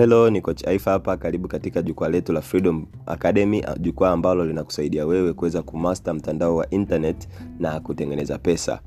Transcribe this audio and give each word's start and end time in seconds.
Hello, 0.00 0.30
ni 0.30 0.40
Coach 0.40 0.66
Aifa 0.68 0.90
hapa. 0.90 1.16
Karibu 1.16 1.48
katika 1.48 1.82
jukwaa 1.82 2.08
letu 2.08 2.32
la 2.32 2.40
Freedom 2.40 2.86
Academy, 3.06 3.64
jukwaa 3.80 4.10
ambalo 4.10 4.44
linakusaidia 4.44 5.06
wewe 5.06 5.32
kuweza 5.32 5.62
kumaster 5.62 6.14
mtandao 6.14 6.56
wa 6.56 6.70
internet 6.70 7.28
na 7.58 7.80
kutengeneza 7.80 8.38
pesa. 8.38 8.80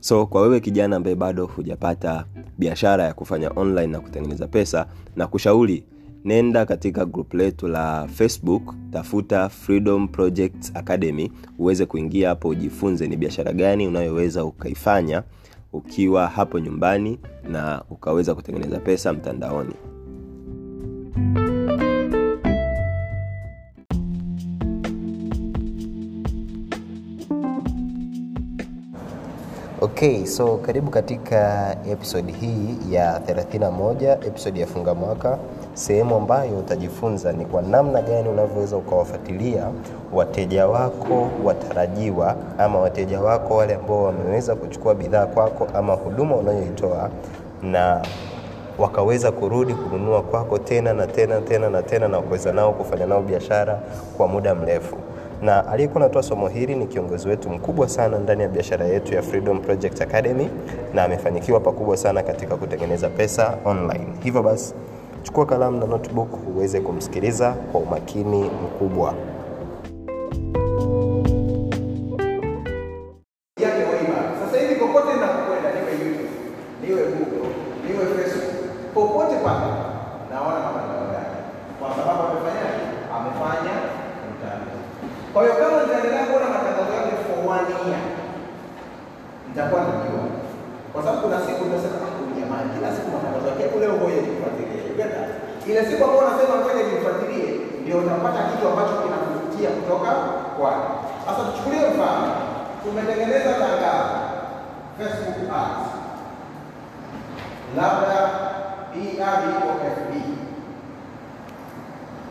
So 0.00 0.26
kwa 0.26 0.42
wewe 0.42 0.60
kijana 0.60 0.96
ambaye 0.96 1.16
bado 1.16 1.46
hujapata 1.46 2.24
biashara 2.58 3.04
ya 3.04 3.14
kufanya 3.14 3.50
online 3.56 3.86
na 3.86 4.00
kutengeneza 4.00 4.46
pesa, 4.46 4.86
na 5.16 5.26
kushauri 5.26 5.84
nenda 6.24 6.66
katika 6.66 7.04
grupu 7.04 7.36
letu 7.36 7.68
la 7.68 8.08
Facebook, 8.08 8.74
tafuta 8.92 9.48
Freedom 9.48 10.08
Projects 10.08 10.72
Academy, 10.74 11.32
uweze 11.58 11.86
kuingia 11.86 12.28
hapo 12.28 12.48
ujifunze 12.48 13.06
ni 13.08 13.16
biashara 13.16 13.52
gani 13.52 13.86
unayoweza 13.86 14.44
ukaifanya 14.44 15.22
ukiwa 15.72 16.26
hapo 16.26 16.58
nyumbani 16.58 17.18
na 17.50 17.82
ukaweza 17.90 18.34
kutengeneza 18.34 18.78
pesa 18.78 19.12
mtandaoni. 19.12 19.74
Okay, 29.80 30.26
so 30.26 30.56
karibu 30.56 30.90
katika 30.90 31.76
episodi 31.90 32.32
hii 32.32 32.76
ya 32.94 33.18
31, 33.18 34.12
episodi 34.26 34.60
ya 34.60 34.66
funga 34.66 34.94
mwaka, 34.94 35.38
sehemu 35.74 36.14
ambayo 36.16 36.58
utajifunza 36.58 37.32
ni 37.32 37.46
kwa 37.46 37.62
namna 37.62 38.02
gani 38.02 38.28
unavyoweza 38.28 38.76
ukawafuatilia 38.76 39.66
wateja 40.12 40.66
wako 40.68 41.28
watarajiwa 41.44 42.36
ama 42.58 42.78
wateja 42.78 43.20
wako 43.20 43.56
wale 43.56 43.74
ambao 43.74 44.02
wameweza 44.02 44.54
kuchukua 44.54 44.94
bidhaa 44.94 45.26
kwako 45.26 45.68
ama 45.74 45.92
huduma 45.94 46.36
unayoitoa 46.36 47.10
na 47.62 48.02
wakaweza 48.78 49.32
kurudi 49.32 49.74
kununua 49.74 50.22
kwako 50.22 50.58
tena 50.58 50.92
na 50.92 51.06
tena 51.06 51.40
tena 51.40 51.70
na 51.70 51.82
tena 51.82 52.08
na 52.08 52.16
wakaweza 52.16 52.52
nao 52.52 52.72
kufanya 52.72 53.06
nao 53.06 53.22
biashara 53.22 53.80
kwa 54.16 54.28
muda 54.28 54.54
mrefu 54.54 54.96
na 55.42 55.66
aliyekuwa 55.68 56.04
anatoa 56.04 56.22
somo 56.22 56.48
hili 56.48 56.74
ni 56.74 56.86
kiongozi 56.86 57.28
wetu 57.28 57.50
mkubwa 57.50 57.88
sana 57.88 58.18
ndani 58.18 58.42
ya 58.42 58.48
biashara 58.48 58.86
yetu 58.86 59.14
ya 59.14 59.22
Freedom 59.22 59.60
Project 59.60 60.00
Academy 60.02 60.48
na 60.94 61.04
amefanikiwa 61.04 61.60
pakubwa 61.60 61.96
sana 61.96 62.22
katika 62.22 62.56
kutengeneza 62.56 63.08
pesa 63.08 63.54
online. 63.64 64.06
Hivyo 64.22 64.42
basi, 64.42 64.74
chukua 65.22 65.46
kalamu 65.46 65.78
na 65.80 65.86
notebook 65.86 66.28
uweze 66.56 66.80
kumsikiliza 66.80 67.52
kwa 67.52 67.80
umakini 67.80 68.50
mkubwa. 68.64 69.14
Popote 78.98 79.36
pale 79.46 79.68
naona 80.30 80.58
matangazo 80.66 81.08
yake, 81.18 81.38
kwa 81.78 81.88
sababu 81.96 82.20
amefanyaje? 82.26 82.84
Amefanya 83.16 83.74
mtandao. 84.30 84.80
Kwa 85.32 85.40
hiyo 85.42 85.54
kama 85.60 85.76
nitaendelea 85.82 86.24
kuona 86.28 86.48
matangazo 86.56 86.92
yake 86.98 87.12
for 87.26 87.38
one 87.56 87.68
year, 87.86 88.02
nitakuwa 89.48 89.80
najua, 89.88 90.24
kwa 90.92 91.00
sababu 91.02 91.20
kuna 91.24 91.38
siku 91.46 91.60
nitasema 91.64 91.96
ah, 92.06 92.12
jamani, 92.38 92.68
kila 92.74 92.88
siku 92.96 93.08
matangazo 93.16 93.46
yake, 93.50 93.64
leo 93.82 93.92
ngoja 93.98 94.20
nifuatilie. 94.26 94.82
Ile 95.70 95.80
siku 95.88 96.00
ambayo 96.04 96.22
unasema 96.26 96.54
ngoja 96.60 96.82
nifuatilie, 96.90 97.48
ndio 97.82 97.96
utapata 98.02 98.40
kitu 98.50 98.64
ambacho 98.70 98.94
kinakuvutia 99.02 99.70
kutoka 99.76 100.10
kwake. 100.56 100.88
Sasa 101.24 101.40
tuchukulie 101.46 101.82
mfano, 101.92 102.28
tumetengeneza 102.82 103.50
tangazo 103.62 104.14
Facebook 104.98 105.38
ads, 105.62 105.86
labda 107.78 108.17
hii 109.00 109.20
ardhi 109.20 109.48
iko 109.58 109.68
FB. 109.96 110.12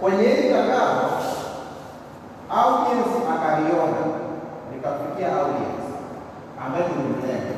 Kwenye 0.02 0.24
hili 0.24 0.50
tangazo 0.54 1.08
audience 2.50 3.16
akaliona, 3.34 4.02
likafikia 4.74 5.28
audience 5.40 5.88
ambayo 6.66 6.86
ni 6.88 7.04
mlengo. 7.04 7.56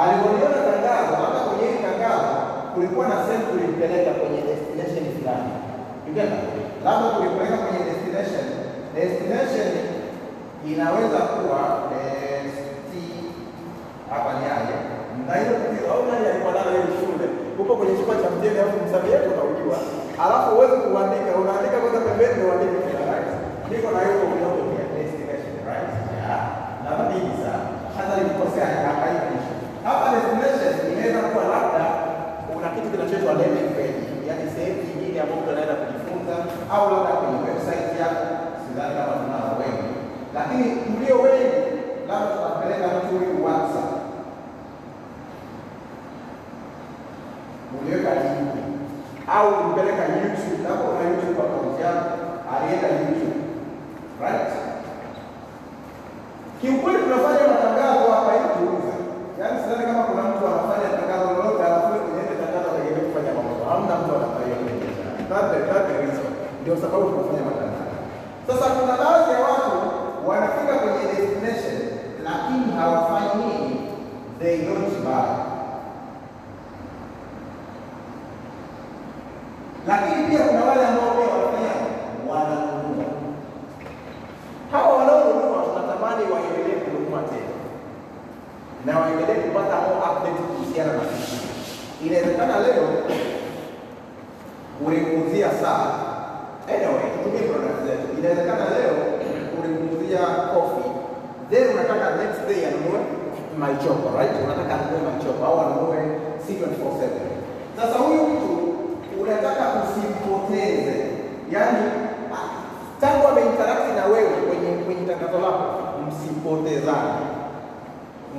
Alipoliona 0.00 0.58
tangazo, 0.70 1.12
hata 1.24 1.40
kwenye 1.46 1.64
hili 1.72 1.82
tangazo 1.88 2.32
kulikuwa 2.74 3.08
na 3.08 3.26
sehemu 3.26 3.44
tulimpeleka 3.46 4.10
kwenye 4.10 4.40
destination 4.50 5.04
fulani. 5.18 5.50
Labda 6.84 7.08
tulipeleka 7.16 7.56
kwenye 7.56 7.80
destination, 7.90 8.44
destination 8.94 9.68
inaweza 10.70 11.18
kuwa 11.18 11.60
desti 11.90 13.04
hapa 14.10 14.30
Nyayo 14.40 14.78
na 15.26 15.32
hiyo 15.40 15.54
au 15.92 16.00
nani 16.08 16.24
alikuwa 16.30 16.52
nayo 16.56 16.70
hiyo 16.76 16.88
shule. 17.00 17.26
Upo 17.60 17.72
kwenye 17.78 17.92
chumba 17.98 18.14
cha 18.22 18.28
mtihani 18.34 18.58
alafu 18.62 18.78
msamiati 18.86 19.28
unaujua. 19.34 19.78
Alafu 20.24 20.46
uweze 20.56 20.76
kuandika. 20.84 21.30
Unaandika 21.42 21.76
kwanza 21.82 22.00
pembeni 22.08 22.38
uandike 22.46 22.76
kila 22.86 23.02
right 23.10 23.28
niko 23.70 23.88
na 23.94 24.00
hiyo 24.04 24.16
kidogo 24.32 24.60
ya 24.80 24.86
destination 24.96 25.54
right 25.70 25.90
na 26.84 26.90
mimi 27.10 27.32
sana. 27.42 27.64
Hata 27.96 28.14
nikosea 28.26 28.66
hapa 29.86 30.06
destination 30.14 30.92
inaweza 30.92 31.20
kuwa 31.28 31.44
labda 31.54 31.84
kuna 32.52 32.68
kitu 32.74 32.88
kinachoitwa 32.92 33.32
landing 33.40 33.70
page 33.78 34.00
yani 34.28 34.44
sehemu 34.54 34.78
nyingine 34.86 35.16
ambapo 35.20 35.40
mtu 35.40 35.50
anaenda 35.52 35.74
kujifunza 35.80 36.34
au 36.74 36.84
labda 36.94 37.12
kwenye 37.20 37.38
website 37.48 37.90
yako 38.02 38.24
sidhani 38.64 38.94
kama 38.98 39.14
tunao 39.22 39.50
wengi 39.62 39.88
lakini 40.36 40.64
mlio 40.92 41.16
wengi 41.26 41.58
labda 42.08 42.26
tunapeleka 42.34 42.86
mtu 42.96 43.08
huyu 43.18 43.34
WhatsApp 43.46 43.90
uliweka 47.78 48.10
link 48.22 48.50
au 49.36 49.46
ulipeleka 49.60 50.02
YouTube, 50.14 50.62
hapo 50.68 50.84
una 50.92 51.02
YouTube 51.10 51.38
account 51.44 51.76
yako, 51.84 52.08
alienda 52.52 52.88
YouTube 53.00 53.36
right. 54.22 54.50
Kiukweli 56.60 56.98
tunafanya 57.04 57.44
matangazo 57.52 58.04
hapa 58.14 58.30
ili 58.38 58.48
tuuze, 58.56 58.94
yaani 59.40 59.56
sidhani 59.62 59.84
kama 59.90 60.02
kuna 60.08 60.22
mtu 60.30 60.42
anafanya 60.50 60.88
tangazo 60.98 61.24
lolote 61.36 61.62
alafu 61.66 61.86
kwenye 61.88 62.22
tangazo 62.42 62.66
ategemea 62.70 63.04
kufanya 63.08 63.32
mauzo. 63.36 63.62
Hamna 63.70 63.94
mtu 64.00 64.12
anafanya 64.16 64.56
that's 65.28 65.88
the 65.88 65.98
reason, 66.02 66.30
ndio 66.62 66.76
sababu 66.76 67.04
tunafanya 67.10 67.42
matangazo. 67.50 67.94
Sasa 68.46 68.64
kuna 68.74 68.92
baadhi 69.02 69.30
ya 69.32 69.38
watu 69.48 69.72
wanafika 70.28 70.72
kwenye 70.82 71.04
destination 71.12 71.76
lakini 72.24 72.66
hawafanyi? 72.78 73.80
They 74.40 74.56
don't 74.58 74.94
buy. 75.04 75.30
lakini 79.86 80.26
pia 80.28 80.38
kuna 80.38 80.64
wale 80.64 80.86
ambao 80.86 81.10
pia 81.10 81.26
wanafanya 81.34 81.72
wananunua. 82.28 83.04
Hawa 84.72 84.96
wanaonunua 84.96 85.62
tunatamani 85.64 86.32
waendelee 86.32 86.80
kununua 86.84 87.22
tena 87.22 87.54
na 88.86 88.98
waendelee 89.00 89.34
kupata 89.40 89.76
more 89.80 90.00
update 90.12 90.42
kuhusiana 90.42 90.92
na 90.92 91.00
sisi. 91.00 91.36
Inawezekana 92.06 92.58
leo 92.60 92.84
ulimuuzia 94.86 95.48
saa, 95.62 95.86
anyway, 96.74 97.06
tutumie 97.14 97.42
product 97.50 97.78
zetu. 97.86 98.06
Inawezekana 98.18 98.64
leo 98.76 98.94
ulimuuzia 99.58 100.18
coffee, 100.54 100.90
then 101.50 101.64
unataka 101.74 102.06
next 102.22 102.40
day 102.48 102.60
anunue 102.68 103.00
maichoko, 103.58 104.06
right? 104.18 104.32
Unataka 104.44 104.72
anunue 104.74 105.00
maichoko 105.08 105.40
au 105.46 105.56
anunue 105.64 105.98
C247. 106.44 107.02
Sasa 107.78 107.98
huyu 107.98 108.22
mtu 108.32 108.50
unataka 109.22 109.64
usimpoteze, 109.82 110.96
yaani 111.52 111.78
ah, 112.34 112.48
tangu 113.00 113.28
ameinteract 113.28 113.86
na 113.96 114.04
wewe 114.12 114.30
kwenye 114.48 114.70
kwenye 114.84 115.02
tangazo 115.10 115.38
lako, 115.46 115.64
msipotezane, 116.08 117.14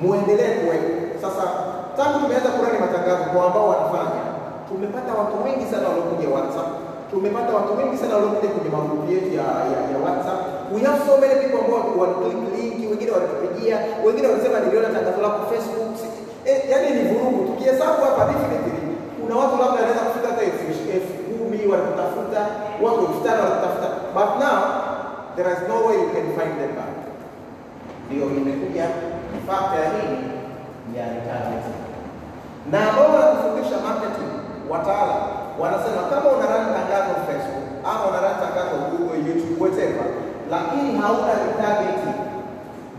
muendelee 0.01 0.53
kuwepo. 0.59 0.91
Sasa 1.21 1.43
tangu 1.97 2.19
tumeanza 2.19 2.49
kurani 2.49 2.77
matangazo 2.79 3.23
kwa 3.33 3.45
ambao 3.47 3.67
wanafanya, 3.69 4.21
tumepata 4.69 5.11
watu 5.19 5.35
wengi 5.45 5.65
sana 5.71 5.85
waliokuja 5.89 6.27
WhatsApp, 6.35 6.69
tumepata 7.11 7.51
watu 7.57 7.71
wengi 7.79 7.97
sana 8.01 8.13
waliokuja 8.17 8.49
kwenye 8.53 8.69
magrupu 8.75 9.05
yetu 9.13 9.29
ya, 9.39 9.47
ya, 9.73 9.79
ya 9.93 9.97
WhatsApp. 10.05 10.39
We 10.73 10.79
have 10.87 10.99
so 11.07 11.13
many 11.23 11.35
people 11.41 11.59
ambao 11.65 11.83
waliclick 12.01 12.39
link, 12.55 12.75
wengine 12.91 13.11
walitupigia, 13.15 13.75
wengine 14.05 14.27
walisema 14.31 14.57
niliona 14.59 14.89
tangazo 14.95 15.19
lako 15.25 15.39
Facebook. 15.51 15.93
Eh, 16.49 16.57
yani 16.71 16.87
ni 16.97 17.01
vurugu. 17.09 17.39
Tukihesabu 17.49 17.99
hapa 18.05 18.21
definitely 18.31 18.77
kuna 19.21 19.35
watu 19.41 19.55
labda 19.61 19.75
wanaweza 19.81 19.99
kufika 20.07 20.27
hata 20.31 20.41
elfu 20.95 21.13
kumi 21.37 21.59
wanakutafuta, 21.71 22.41
watu 22.83 22.99
elfu 23.07 23.19
tano 23.25 23.39
wanakutafuta, 23.43 23.87
but 24.17 24.29
now 24.43 24.59
there 25.35 25.49
is 25.55 25.61
no 25.69 25.75
way 25.87 25.95
you 26.03 26.09
can 26.15 26.27
find 26.37 26.53
them 26.61 26.73
back. 26.79 26.93
Ndio 28.07 28.25
imekuja 28.39 28.85
fakta 29.47 29.75
ya 29.83 29.89
nini 29.95 30.17
ya 30.97 31.03
retargeting, 31.13 31.77
na 32.71 32.79
marketing, 32.79 33.26
wataala 34.71 35.15
wanasema 35.61 36.01
kama 36.11 36.27
unarani 36.35 36.69
tangazo 36.77 37.13
Facebook 37.27 37.65
ama 37.89 38.01
unarani 38.09 38.37
tangazo 38.45 38.73
Google, 38.91 39.17
YouTube, 39.27 39.55
whatever, 39.63 40.05
lakini 40.53 40.87
hauna 41.01 41.33
retargeting, 41.43 42.17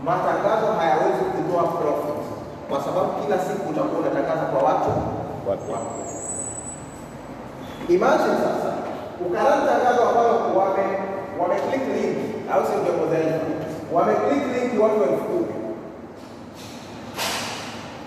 matangazo 0.07 0.67
hayawezi 0.79 1.23
kutoa 1.33 1.63
profit. 1.79 2.19
Kwa 2.69 2.79
sababu 2.85 3.09
kila 3.21 3.37
siku 3.45 3.63
utakuwa 3.69 3.99
unatangaza 4.01 4.45
kwa 4.51 4.61
watu 4.69 4.91
Wapya. 5.49 5.77
Imagine 7.95 8.35
sasa 8.45 8.69
ukarani 9.25 9.61
tangazo 9.69 10.01
ambayo 10.09 10.29
wame 10.59 10.85
wame 11.39 11.55
click 11.55 11.85
link 11.95 12.17
au 12.53 12.61
sio 12.65 12.77
ndio 12.81 12.93
wame 13.93 14.13
click 14.15 14.43
link 14.55 14.81
watu 14.83 15.01
elfu 15.03 15.23
kumi 15.23 15.53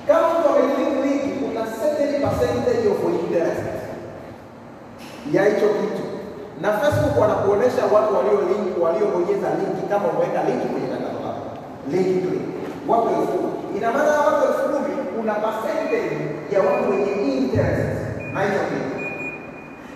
kama 0.07 0.29
mtu 0.29 0.49
ame 0.49 0.75
click 0.75 1.05
link 1.05 1.23
kuna 1.43 1.63
certain 2.39 2.77
hiyo 2.83 2.95
for 3.03 3.11
interest 3.21 3.63
ya 5.33 5.43
hicho 5.45 5.69
kitu. 5.81 6.03
Na 6.61 6.73
Facebook 6.73 7.19
wanakuonesha 7.21 7.83
watu 7.95 8.11
walio 8.17 8.39
link 8.51 8.83
waliobonyeza 8.85 9.49
linki, 9.59 9.83
kama 9.91 10.09
umeweka 10.09 10.41
linki 10.49 10.67
kwenye 10.73 10.89
tangazo 10.93 11.19
lako. 11.27 11.45
Linki 11.91 12.15
click 12.27 12.43
watu 12.89 13.09
elfu 13.09 13.39
ina 13.77 13.89
maana 13.93 14.11
watu 14.27 14.43
elfu 14.49 14.63
kumi 14.73 14.93
kuna 15.17 15.35
percentage 15.45 16.17
ya 16.55 16.61
watu 16.67 16.85
wenye 16.91 17.13
interest. 17.37 17.93
Na 18.35 18.41
hicho 18.43 18.63
kitu 18.71 18.93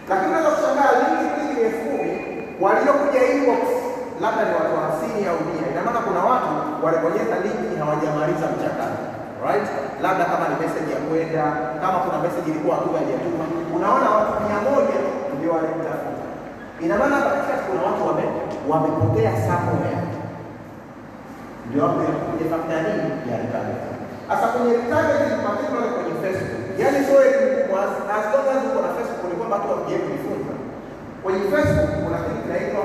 lakini 0.08 0.28
unaweza 0.30 0.50
kushangaa 0.50 0.90
linki 1.00 1.26
click 1.34 1.50
ni 1.58 1.60
elfu 1.68 1.82
kumi 1.90 2.12
waliokuja 2.64 3.20
inbox 3.32 3.62
labda 4.22 4.42
ni 4.48 4.52
watu 4.58 4.74
hamsini 4.82 5.20
au 5.30 5.38
mia. 5.48 5.64
Ina 5.72 5.82
maana 5.86 6.00
kuna 6.06 6.20
watu 6.30 6.50
walibonyeza 6.84 7.34
linki 7.44 7.74
hawajamaliza 7.80 8.46
mchakato 8.54 8.98
right 9.46 9.66
labda 10.02 10.24
kama 10.30 10.44
ni 10.50 10.56
message 10.62 10.88
ya 10.94 11.00
kwenda 11.06 11.44
kama 11.82 11.96
kuna 12.04 12.18
message 12.24 12.48
ilikuwa 12.50 12.74
hatua 12.76 12.98
hajatuma 13.00 13.44
unaona 13.76 14.06
watu 14.16 14.32
mia 14.46 14.58
moja 14.68 14.98
ndio 15.36 15.50
walimtafuta 15.56 16.24
ina 16.84 16.94
maana 17.00 17.16
katika 17.26 17.54
kuna 17.66 17.82
watu 17.88 18.02
wame 18.08 18.24
wamepotea 18.70 19.32
somewhere 19.46 19.98
ndio 21.68 21.82
hapo 21.86 22.00
fakta 22.52 22.76
nini 22.86 23.08
ya 23.32 23.38
sasa 24.28 24.46
kwenye 24.52 24.72
retarget 24.76 25.32
particularly 25.46 25.90
kwenye 25.96 26.14
Facebook. 26.22 26.62
Yani 26.82 26.98
sio 27.06 27.18
as, 27.82 27.92
as 28.16 28.24
long 28.34 28.46
as 28.54 28.62
uko 28.68 28.80
na 28.86 28.90
Facebook 28.96 29.24
ni 29.30 29.36
kwamba 29.38 29.56
watu 29.56 29.68
wakije 29.72 29.98
kujifunza 30.04 30.52
kwenye 31.22 31.40
Facebook 31.52 31.90
kuna 32.04 32.18
kitu 32.24 32.38
kinaitwa 32.44 32.84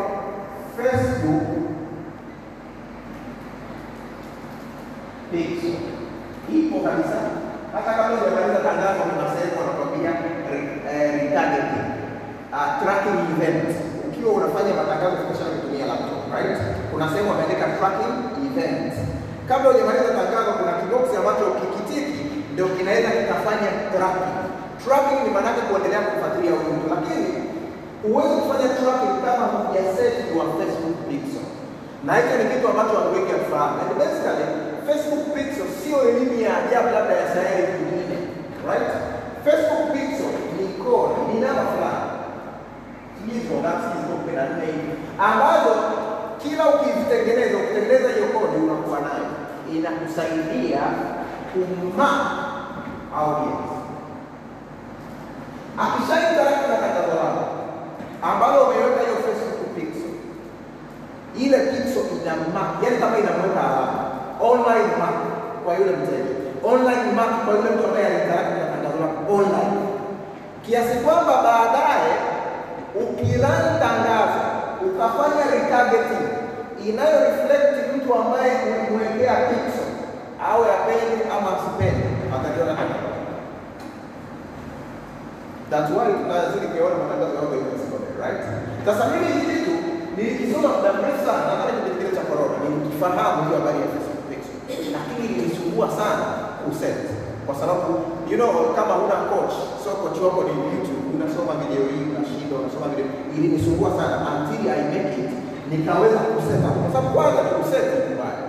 Facebook 0.77 1.43
pixel 5.31 5.75
ipo 6.57 6.77
kabisa. 6.85 7.19
Hata 7.73 7.91
kama 7.97 8.09
hujamaliza 8.17 8.59
tangazo, 8.67 8.99
kuna 9.09 9.27
sehemu 9.33 9.55
wanakwambia 9.61 10.11
re- 10.51 10.77
eh, 10.91 11.07
retargeting, 11.17 11.87
uh, 12.55 12.69
tracking 12.81 13.17
event. 13.33 13.69
Ukiwa 14.07 14.31
unafanya 14.39 14.71
matangazo 14.79 15.15
especially 15.21 15.55
kutumia 15.57 15.85
laptop, 15.91 16.21
right? 16.35 16.57
Kuna 16.91 17.05
sehemu 17.11 17.27
wameandika 17.31 17.65
tracking 17.79 18.13
event. 18.47 18.93
Kabla 19.49 19.67
hujamaliza 19.71 20.09
tangazo, 20.19 20.49
kuna 20.59 20.73
kiboksi 20.79 21.13
ambacho 21.21 21.43
ukikitiki 21.53 22.21
ndio 22.53 22.67
kinaweza 22.75 23.09
kikafanya 23.17 23.69
tracking. 23.93 24.35
Tracking 24.83 25.19
ni 25.25 25.29
maana 25.33 25.47
yake 25.49 25.61
kuendelea 25.69 26.01
kufuatilia 26.07 26.51
huyu 26.57 26.71
mtu, 26.77 26.87
lakini 26.95 27.27
huwezi 28.05 28.33
kufanya 28.41 28.67
tracking 28.79 29.15
kama 29.27 29.43
hujaset 29.53 30.15
your 30.35 30.47
Facebook 30.57 30.95
pixel 31.09 31.45
na 32.05 32.15
hicho 32.15 32.37
ni 32.43 32.49
kitu 32.55 32.67
ambacho 32.67 32.93
watu 32.95 33.13
wengi 33.13 33.31
hawafahamu. 33.31 33.81
And 33.81 33.91
basically 33.99 34.45
Facebook 34.87 35.23
pixel 35.35 35.67
sio 35.83 35.97
elimu 36.09 36.41
ya 36.41 36.51
ajabu 36.57 36.89
labda 36.95 37.13
ya 37.21 37.27
sayari 37.33 37.63
nyingine, 37.73 38.17
right? 38.69 38.89
Facebook 39.45 39.83
pixel 39.93 40.33
ni 40.57 40.65
code, 40.83 41.13
ni 41.33 41.39
namba 41.39 41.63
fulani 41.71 42.11
hizo 43.27 43.53
ngapi, 43.61 43.83
sijui 43.83 44.01
ziko 44.07 44.31
nne 44.31 44.65
hivi 44.65 44.93
ambazo 45.19 45.71
kila 46.43 46.63
ukizitengeneza 46.69 47.57
ukitengeneza 47.57 48.09
hiyo 48.09 48.27
kodi 48.27 48.55
unakuwa 48.65 48.99
nayo 48.99 49.27
inakusaidia 49.75 50.81
kumma 51.53 52.09
audience. 53.17 53.73
Akishainteract 55.77 56.61
na 56.69 56.75
tangazo 56.77 57.13
lako 57.23 57.43
ambalo 58.21 58.63
umeweka 58.63 59.01
hiyo 59.01 59.15
Facebook 59.25 59.75
pixel 59.75 60.11
ile 61.37 61.57
pixel 61.59 62.03
ina 62.21 62.35
mark, 62.55 62.69
yani 62.83 62.97
kama 62.97 63.17
inamweka 63.17 63.63
online 64.49 64.91
mark 65.01 65.19
kwa 65.63 65.73
yule 65.77 65.91
mteja, 65.99 66.33
online 66.71 67.11
mark 67.17 67.33
kwa 67.45 67.53
yule 67.55 67.69
mtu 67.69 67.83
ambaye 67.87 68.05
aliinteract 68.07 68.51
na 68.59 68.65
tangazo 68.73 69.03
online, 69.35 69.77
kiasi 70.65 70.95
kwamba 71.05 71.33
baadaye 71.47 72.13
ukirani 73.03 73.71
tangazo 73.83 74.41
ukafanya 74.87 75.43
retargeting 75.53 76.27
inayo 76.87 77.17
reflect 77.27 77.73
mtu 77.95 78.15
ambaye 78.15 78.51
ulimwekea 78.71 79.35
pixel 79.49 79.89
au 80.51 80.59
yapende 80.71 81.17
ama 81.35 81.47
asipende, 81.57 82.05
atakiona 82.35 82.73
tangazo. 82.79 83.09
That's 85.71 85.89
why 85.95 86.07
tunazidi 86.19 86.67
kuona 86.67 86.95
matangazo 87.03 87.47
Facebook, 87.71 88.05
right? 88.23 88.41
Sasa 88.85 89.03
mimi 89.11 89.27
hii 89.33 89.41
kitu 89.51 89.71
nilikisoma 90.17 90.67
muda 90.75 90.93
mrefu 90.93 91.21
sana, 91.25 91.41
nadhani 91.49 91.79
corona, 92.31 92.57
nilikifahamu 92.63 93.37
hiyo 93.45 93.55
habari 93.59 93.79
ya 93.83 93.89
pixel, 94.29 94.91
lakini 94.97 95.21
ilinisumbua 95.27 95.87
sana 95.99 96.25
kusema. 96.63 97.03
Kwa 97.45 97.55
sababu 97.61 97.87
you 98.29 98.37
know, 98.39 98.53
kama 98.77 98.93
huna 99.01 99.17
coach, 99.31 99.55
so 99.83 99.89
coach 100.01 100.17
wako 100.25 100.39
ni 100.47 100.53
YouTube, 100.73 101.03
unasoma 101.15 101.53
video 101.63 101.83
hii, 101.91 102.03
unashinda, 102.11 102.53
unasoma 102.61 102.87
video, 102.93 103.07
ilinisumbua 103.37 103.89
sana 103.99 104.15
until 104.33 104.63
I 104.77 104.81
make 104.93 105.13
it, 105.23 105.31
nikaweza 105.71 106.19
kusema, 106.35 106.67
kwa 106.81 106.89
sababu 106.93 107.09
kwanza 107.15 107.39
ni 107.45 107.51
kusema 107.59 107.91
ni 108.05 108.09
mbaya. 108.15 108.41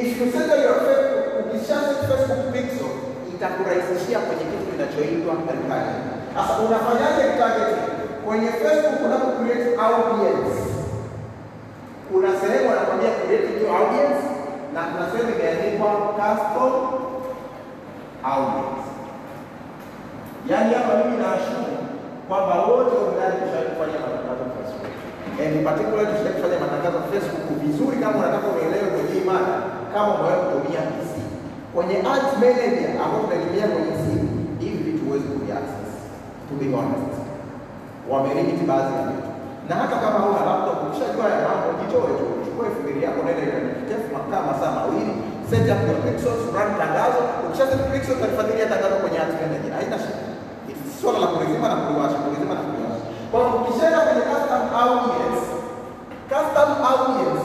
If 0.00 0.08
you 0.20 0.26
set 0.34 0.48
your 0.66 0.78
Facebook, 0.86 1.26
ukishaset 1.42 1.98
Facebook 2.10 2.42
pixel 2.54 2.90
itakurahisishia 3.34 4.18
kwenye 4.26 4.44
kitu 4.50 4.64
kinachoitwa 4.70 5.32
retargeting. 5.56 6.08
Sasa 6.36 6.52
unafanyaje 6.66 7.20
retargeting? 7.30 7.84
Kwenye 8.26 8.50
Facebook 8.62 8.98
unapo 9.06 9.26
create 9.38 9.68
audience, 9.86 10.54
kuna 12.14 12.30
sehemu 12.40 12.66
anakwambia 12.72 13.10
create 13.10 13.48
new 13.58 13.68
audience 13.78 14.22
na 14.74 14.80
kuna 14.90 15.04
sehemu 15.10 15.30
imeandikwa 15.34 15.90
custom 16.20 16.72
audience. 18.32 18.84
Yaani 20.50 20.74
hapa 20.74 20.92
mimi 20.98 21.16
naashumu 21.22 21.74
kwamba 22.28 22.54
wote 22.66 22.90
tushawahi 22.90 23.68
kufanya 23.72 23.98
matangazo 24.04 24.44
Facebook. 24.56 24.92
And 25.42 25.50
in 25.56 25.62
particular 25.68 26.04
tushawahi 26.10 26.34
kufanya 26.36 26.58
matangazo 26.64 26.98
Facebook 27.12 27.46
vizuri 27.64 27.96
kama 28.02 28.16
unataka 28.20 28.46
uelewe 28.54 28.86
kwenye 28.94 29.12
imani, 29.22 29.54
kama 29.94 30.08
umewahi 30.14 30.40
kutumia 30.44 30.82
PC. 30.92 31.12
Kwenye 31.74 31.96
ads 32.12 32.32
manager 32.42 32.90
ambao 33.04 33.20
tunatumia 33.24 33.66
kwenye 33.74 33.94
simu, 34.04 34.28
hivi 34.62 34.78
vitu 34.86 35.04
huwezi 35.06 35.26
kuviaccess. 35.32 35.90
To 36.48 36.52
be 36.60 36.66
honest. 36.76 37.14
Wamelimit 38.10 38.60
baadhi 38.70 38.94
ya. 38.94 39.23
Na 39.68 39.74
hata 39.80 39.96
kama 40.02 40.18
huna 40.24 40.40
laptop, 40.48 40.78
ukishajua 40.86 41.24
ya 41.34 41.38
mambo, 41.48 41.68
jitoe 41.80 42.10
tu, 42.18 42.26
chukua 42.44 42.64
elfu 42.70 42.82
yako, 43.04 43.18
nenda 43.26 43.42
ile 43.42 43.58
makaa 44.14 44.42
masaa 44.50 44.72
mawili, 44.78 45.14
set 45.50 45.66
up 45.72 45.80
your 45.88 45.98
pixels, 46.04 46.42
run 46.56 46.70
tangazo. 46.82 47.20
Ukisha 47.46 47.66
set 47.70 47.82
pixels, 47.92 48.16
utalifuatilia 48.18 48.66
tangazo 48.72 48.96
kwenye 49.02 49.18
ads 49.24 49.36
manager. 49.42 49.72
Haina 49.78 49.96
shida. 50.04 50.22
Swala 51.00 51.18
la 51.22 51.28
kulizima 51.32 51.66
na 51.72 51.76
kuliwasha, 51.82 52.18
kulizima 52.24 52.54
na 52.58 52.62
kuliwasha. 52.66 53.04
Kwa 53.30 53.36
hiyo 53.40 53.50
ukishaenda 53.60 54.00
kwenye 54.06 54.22
custom 54.30 54.62
audience, 54.84 55.44
custom 56.32 56.70
audience 56.92 57.44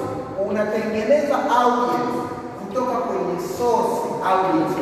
unatengeneza 0.50 1.36
audience 1.62 2.18
kutoka 2.60 2.96
kwenye 3.08 3.36
source 3.58 3.96
audience. 4.32 4.80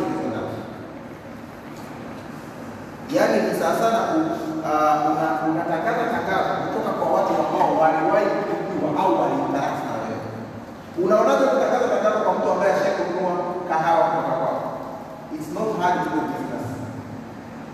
Yaani 3.15 3.37
ni 3.47 3.51
sawa 3.59 3.75
sana 3.81 3.99
ku- 4.11 4.35
uh, 4.67 4.97
una- 5.11 5.37
unatangaza 5.49 6.03
tangazo 6.15 6.51
kutoka 6.63 6.91
kwa 6.99 7.07
watu 7.15 7.31
ambao 7.43 7.69
waliwahi 7.81 8.27
kujua 8.47 8.89
au 9.01 9.11
waliinteract 9.21 9.79
na 9.87 9.93
wewe. 10.01 10.17
Unaonaje 11.03 11.45
kutangaza 11.51 11.87
tangazo 11.93 12.17
kwa 12.25 12.33
mtu 12.35 12.47
ambaye 12.53 12.71
ashakununua 12.77 13.33
kahawa 13.69 14.03
kutoka 14.11 14.35
kwako? 14.41 14.65
It's 15.35 15.49
not 15.57 15.69
hard 15.81 15.97
to 16.03 16.09
do 16.15 16.19
business. 16.33 16.65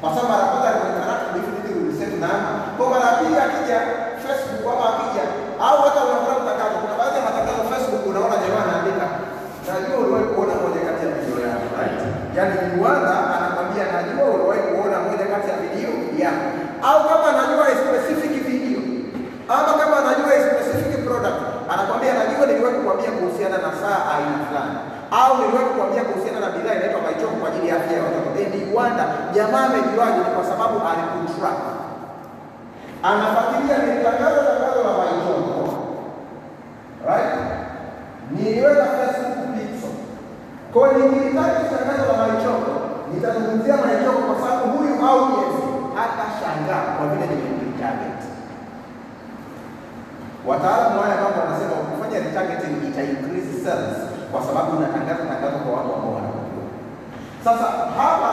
Kwa 0.01 0.09
sababu 0.13 0.27
mara 0.31 0.45
kwanza 0.51 0.67
aliinteract 0.71 1.23
definitely 1.35 1.73
will 1.79 1.93
set 1.99 2.13
namba. 2.23 2.51
Kwa 2.77 2.85
mara 2.91 3.05
ya 3.09 3.15
pili 3.19 3.35
akija 3.45 3.77
Facebook 4.23 4.63
ama 4.73 4.85
akija 4.91 5.23
au 5.67 5.77
hata 5.85 5.99
unaona 6.07 6.41
tangazo, 6.49 6.75
kuna 6.83 6.95
baadhi 6.99 7.17
ya 7.19 7.23
matangazo 7.27 7.61
Facebook 7.71 8.01
unaona 8.11 8.35
jamaa 8.43 8.63
anaandika 8.67 9.05
najua 9.67 9.97
uliwahi 10.03 10.25
kuona 10.33 10.53
moja 10.63 10.81
kati 10.87 11.01
ya 11.05 11.11
video 11.17 11.37
yako, 11.47 11.65
right? 11.79 11.99
Yaani 12.37 12.55
Rwanda 12.77 13.13
anakwambia 13.35 13.83
najua 13.95 14.25
uliwahi 14.35 14.61
kuona 14.69 14.97
moja 15.07 15.25
kati 15.33 15.47
ya 15.51 15.57
video 15.63 15.91
yako, 16.23 16.45
au 16.89 16.99
kama 17.09 17.25
anajua 17.33 17.63
a 17.73 17.75
specific 17.83 18.33
video, 18.49 18.81
ama 19.55 19.71
kama 19.79 19.93
anajua 20.01 20.29
a 20.37 20.41
specific 20.49 20.99
product, 21.07 21.39
anakwambia 21.73 22.11
najua 22.21 22.43
niliwahi 22.49 22.75
kukwambia 22.79 23.11
kuhusiana 23.17 23.57
na 23.65 23.69
saa 23.81 23.99
aina 24.13 24.35
fulani, 24.47 24.75
au 25.21 25.31
niliwahi 25.39 25.67
kukwambia 25.71 26.03
kuhusiana 26.07 26.39
na 26.43 26.49
bidhaa 26.55 26.75
inaitwa 26.77 27.01
Maichoko 27.05 27.35
kwa 27.41 27.47
ajili 27.49 27.65
ya 27.69 27.75
afya 27.79 27.93
ya 27.97 28.03
watoto. 28.07 28.29
And 28.43 28.53
Rwanda 28.73 29.05
jamaa 29.35 29.63
amejuaje? 29.69 30.19
Ni 30.25 30.31
kwa 30.37 30.45
sababu 30.51 30.75
alikutrack, 30.89 31.59
anafuatilia 33.03 33.77
ni 33.77 34.03
tangazo 34.03 34.41
la 34.85 34.93
Maichoko, 34.97 35.69
right? 37.07 37.33
niliweka 38.31 38.85
Facebook 38.85 39.37
pixel. 39.55 39.93
Kwa 40.73 40.87
nikihitaji 40.93 41.63
tangazo 41.73 42.03
la 42.11 42.17
Maichoko, 42.27 42.71
nitazungumzia 43.13 43.77
Maichoko 43.77 44.21
kwa 44.27 44.35
sababu 44.49 44.77
huyu 44.77 44.93
audience 45.09 45.63
hata 45.95 46.25
shangaa 46.39 46.83
kwa 46.97 47.07
vile 47.07 47.25
nimemtarget. 47.35 48.19
Wataalamu 50.47 51.01
wale 51.01 51.15
mambo 51.23 51.39
wanasema 51.43 51.73
ukifanya 51.83 52.17
retargeting 52.25 52.75
ita 52.89 53.01
increase 53.03 53.53
sales 53.65 53.97
kwa 54.31 54.41
sababu 54.47 54.69
unatangaza 54.77 55.23
tangazo 55.31 55.57
kwa 55.63 55.71
watu 55.77 55.89
ambao 55.95 56.13
wanakujua. 56.17 56.65
Sasa 57.45 57.65
hapa 57.99 58.29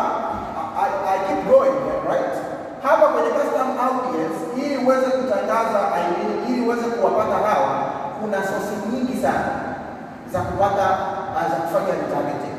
Hapa 2.82 3.06
kwenye 3.12 3.30
custom 3.36 3.68
audience, 3.86 4.38
ili 4.62 4.76
uweze 4.84 5.06
kutangaza 5.10 5.80
I 6.00 6.04
ili 6.48 6.60
uweze 6.66 6.82
kuwapata 6.82 7.34
hawa, 7.48 7.70
kuna 8.20 8.38
sosi 8.42 8.74
nyingi 8.92 9.16
sana 9.22 9.50
za 10.32 10.40
kupata 10.40 10.86
uh, 11.36 11.42
za 11.50 11.56
kufanya 11.62 11.92
retargeting. 12.00 12.56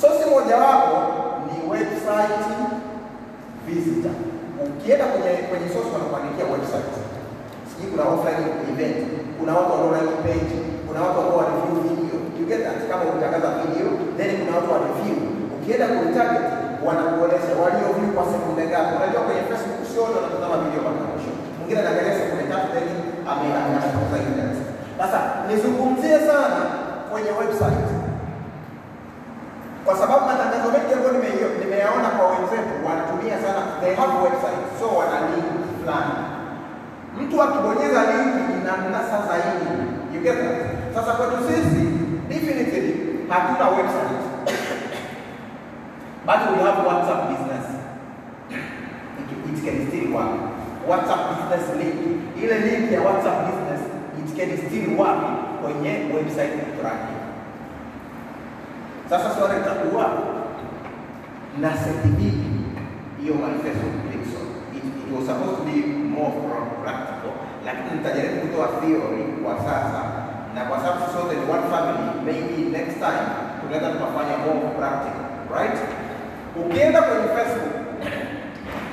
Sosi 0.00 0.24
mojawapo 0.30 0.96
ni 1.48 1.70
website 1.72 2.46
visitor. 3.66 4.12
Ukienda 4.66 5.04
kwenye 5.10 5.30
kwenye 5.50 5.68
sosi 5.74 5.90
wanakuandikia 5.94 6.44
website, 6.54 6.92
sijui 7.68 7.90
kuna 7.92 8.04
offline 8.12 8.44
event, 8.72 8.98
kuna 9.38 9.52
watu 9.56 9.70
wanao 9.72 9.92
like 9.98 10.14
page, 10.26 10.54
kuna 10.86 11.00
watu 11.04 11.16
ambao 11.20 11.36
wana 11.40 11.54
video. 11.66 12.16
You 12.40 12.46
get 12.50 12.60
that? 12.66 12.78
Kama 12.90 13.02
unatangaza 13.10 13.48
video, 13.62 13.88
then 14.18 14.30
kuna 14.46 14.56
watu 14.56 14.72
wa. 14.72 14.78
Ukienda 15.62 15.86
ku 15.88 16.04
target 16.16 16.59
wanakuonesha 16.86 17.52
walio 17.62 17.88
view 17.96 18.10
kwa 18.16 18.24
sekunde 18.32 18.62
ngapi. 18.70 18.90
Unajua 18.98 19.20
kwenye 19.26 19.42
Facebook 19.50 19.80
sio 19.90 20.00
wote 20.04 20.16
wanatazama 20.18 20.56
video 20.64 20.80
mpaka 20.84 21.04
mwisho. 21.10 21.32
Mwingine 21.56 21.78
anaangalia 21.80 22.14
sekunde 22.20 22.44
tatu 22.52 22.66
zaidi 22.74 22.94
ame 23.30 23.46
anashtuka. 23.60 24.16
Sasa 25.00 25.18
nizungumzie 25.48 26.18
sana 26.28 26.60
kwenye 27.10 27.30
website 27.40 27.88
kwa 29.84 29.94
sababu 30.00 30.22
matangazo 30.26 30.68
mengi 30.74 30.92
ambayo 30.94 31.12
nime- 31.16 31.58
nimeyaona 31.60 32.08
kwa 32.16 32.24
wenzetu 32.32 32.72
wanatumia 32.86 33.36
sana, 33.44 33.60
they 33.82 33.94
have 34.00 34.14
website, 34.26 34.62
so 34.78 34.86
wana 34.98 35.18
link 35.30 35.48
fulani. 35.80 36.14
Mtu 37.20 37.36
akibonyeza 37.42 38.00
link 38.12 38.34
inamnasa 38.60 39.16
zaidi, 39.28 39.66
you 40.14 40.20
get 40.26 40.36
that? 40.44 40.58
Sasa 40.94 41.10
kwetu 41.18 41.38
sisi 41.48 41.82
definitely 42.32 42.84
hatuna 43.32 43.66
website 43.78 44.20
but 46.26 46.38
we 46.52 46.58
have 46.62 46.78
WhatsApp 46.86 47.28
business. 47.32 47.66
It, 48.50 49.64
can 49.64 49.88
still 49.88 50.12
work. 50.12 50.32
WhatsApp 50.88 51.22
business 51.36 51.64
link, 51.76 51.96
ile 52.40 52.56
link 52.64 52.90
ya 52.92 53.00
WhatsApp 53.04 53.46
business 53.50 53.80
it 54.20 54.28
can 54.36 54.50
still 54.68 54.96
work 54.96 55.20
kwenye 55.62 56.08
website 56.14 56.56
tracking. 56.80 57.20
Sasa 59.10 59.30
swali 59.34 59.54
litakuwa 59.58 60.06
na 61.60 61.70
seti 61.76 62.32
hiyo 63.20 63.34
manifesto 63.34 63.86
Facebook? 64.08 64.48
It, 64.76 64.84
it 64.84 65.08
was 65.16 65.26
supposed 65.26 65.56
to 65.58 65.64
be 65.66 65.76
more 65.86 66.30
pra- 66.46 66.70
practical, 66.82 67.32
lakini 67.66 67.90
nitajaribu 67.98 68.36
kutoa 68.40 68.68
theory 68.80 69.22
kwa 69.44 69.54
sasa, 69.58 70.00
na 70.54 70.60
kwa 70.64 70.78
sababu 70.78 71.00
sote 71.12 71.34
ni 71.36 71.44
one 71.52 71.66
family, 71.72 72.06
maybe 72.26 72.78
next 72.78 72.94
time 73.04 73.22
tunaweza 73.60 73.88
tukafanya 73.92 74.36
more 74.44 74.68
practical, 74.78 75.24
right? 75.58 75.78
Ukienda 76.56 77.02
kwenye 77.02 77.28
Facebook 77.36 77.74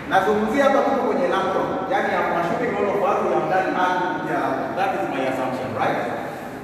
nazungumzia 0.09 0.63
hapa 0.63 0.79
tuko 0.85 1.01
kwenye 1.07 1.27
laptop, 1.27 1.67
yani 1.91 2.07
I'm 2.17 2.31
assuming 2.39 2.73
all 2.77 2.89
of 2.95 3.01
us 3.09 3.17
have 3.33 3.47
done 3.53 3.69
kupitia. 4.01 4.39
That 4.77 4.91
is 4.97 5.03
my 5.13 5.21
assumption, 5.31 5.69
right? 5.81 5.99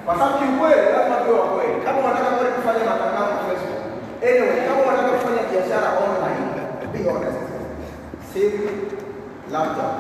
Kwa 0.06 0.14
sababu 0.18 0.34
kiukweli 0.40 0.82
lazima 0.96 1.16
tuwe 1.24 1.40
wa 1.40 1.48
kweli. 1.54 1.76
Kama 1.86 1.98
unataka 2.04 2.32
kweli 2.38 2.52
kufanya 2.58 2.84
matangazo 2.92 3.34
Facebook, 3.48 3.82
anyway, 4.30 4.60
kama 4.68 4.80
unataka 4.88 5.12
kufanya 5.18 5.42
biashara 5.52 5.88
online, 6.06 6.46
be 6.94 7.00
honest. 7.10 7.42
Simu, 8.32 8.68
laptop. 9.54 9.94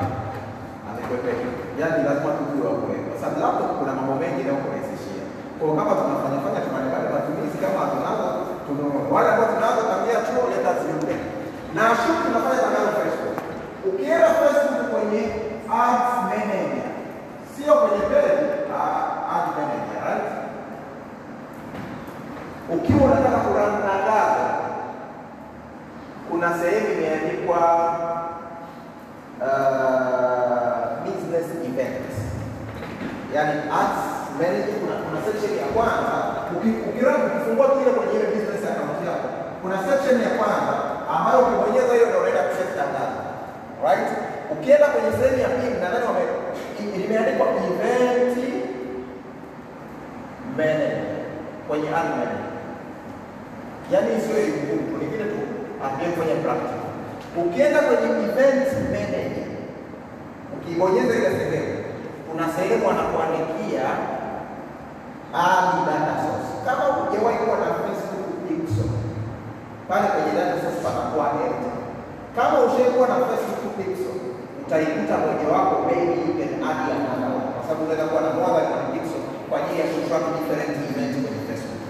Yani 1.81 1.97
lazima 2.07 2.31
tujue 2.37 2.65
wa 2.71 2.75
kweli. 2.81 3.03
Kwa 3.09 3.17
sababu 3.21 3.37
laptop 3.45 3.69
kuna 3.79 3.91
mambo 3.97 4.13
mengi 4.21 4.39
yanayokurahisishia. 4.41 5.23
Kwa 5.59 5.67
kama 5.79 5.91
tunafanya 5.99 6.39
fanya 6.45 6.61
tunanibali 6.65 7.07
matumizi 7.15 7.57
kama 7.63 7.77
hatunazo, 7.83 8.27
tununue. 8.67 9.11
Wale 9.11 9.29
ambao 9.29 9.45
tunazo 9.53 9.81
tabia 9.91 10.15
chuo 10.27 10.43
leta 10.53 10.71
ziunde. 10.81 11.15
Na 11.75 11.81
shughuli 11.99 12.23
tunafanya 12.25 12.61
tangazo 12.61 12.91
Facebook. 12.99 13.37
Ukienda 13.89 14.29
Facebook 14.39 14.89
kwenye 14.91 15.21
ads 15.83 16.13
manager, 16.29 16.87
sio 17.55 17.73
kwenye 17.73 18.03
page, 18.11 18.43
ah, 18.77 19.35
ads 19.35 19.51
manager, 19.57 19.99
right? 20.07 20.27
Ukiwa 22.75 23.01
unataka 23.11 23.37
kutangaza, 23.37 24.45
kuna 26.29 26.47
sehemu 26.59 26.87
imeandikwa 26.93 27.59
uh, 29.41 31.03
business 31.05 31.47
events, 31.69 32.15
yani 33.35 33.53
ads 33.81 34.01
manager. 34.39 34.75
Kuna, 34.81 34.95
kuna 35.05 35.19
section 35.25 35.51
ya 35.57 35.65
kwanza 35.73 36.13
uki- 36.57 36.79
ukifungua 36.89 37.67
kile 37.69 37.91
kwenye 37.97 38.13
ile 38.19 38.27
business 38.35 38.52
kuna 39.63 39.77
section 39.87 40.21
ya 40.21 40.29
kwanza 40.37 40.73
ambayo 41.15 41.39
ukibonyeza 41.45 41.93
hiyo 41.93 42.05
ndio 42.07 42.19
unaenda 42.19 42.43
kuset 42.43 42.69
tangazo, 42.79 43.19
right? 43.85 44.07
Ukienda 44.53 44.87
kwenye 44.93 45.11
sehemu 45.17 45.37
ya 45.45 45.49
pili, 45.49 45.73
nadhani 45.81 46.05
wame 46.05 46.23
imeandikwa 47.05 47.47
event 47.67 48.37
manager 50.57 51.01
kwenye 51.67 51.89
admin. 51.99 52.31
yaani 53.91 54.21
sio 54.21 54.37
elimu 54.37 54.97
ni 54.99 55.07
tu 55.17 55.39
ambie 55.85 56.07
kwenye 56.17 56.35
practice. 56.43 56.79
Ukienda 57.41 57.79
kwenye 57.81 58.09
event 58.27 58.67
manager, 58.93 59.47
ukibonyeza 60.55 61.13
ile 61.15 61.29
sehemu, 61.39 61.73
kuna 62.31 62.45
sehemu 62.55 62.89
anakuandikia 62.91 63.85
ali 65.45 65.77
data 65.87 66.13
source. 66.23 66.49
Kama 66.65 66.83
hujawahi 66.93 67.37
kuwa 67.37 67.57
na 67.57 67.65
pale 69.89 70.07
kwenye 70.13 70.31
data 70.39 70.55
source 70.61 70.79
panakuwa 70.85 71.25
empty. 71.45 71.69
Kama 72.37 72.55
ushaikuwa 72.67 73.07
na 73.11 73.15
Facebook 73.29 73.71
pixel, 73.77 74.15
utaikuta 74.61 75.15
mojawapo, 75.23 75.75
maybe 75.87 76.13
you 76.27 76.33
can 76.39 76.51
add 76.69 76.81
another 76.97 77.29
one, 77.37 77.47
kwa 77.55 77.61
sababu 77.65 77.81
unaweza 77.85 78.05
kuwa 78.09 78.21
na 78.25 78.29
more 78.37 78.53
than 78.57 78.73
one 78.77 78.87
pixel 78.93 79.21
kwa 79.49 79.55
ajili 79.59 79.79
ya 79.81 79.87
kutrack 79.93 80.23
different 80.37 80.73
event 80.89 81.13
kwenye 81.23 81.41
Facebook. 81.49 81.81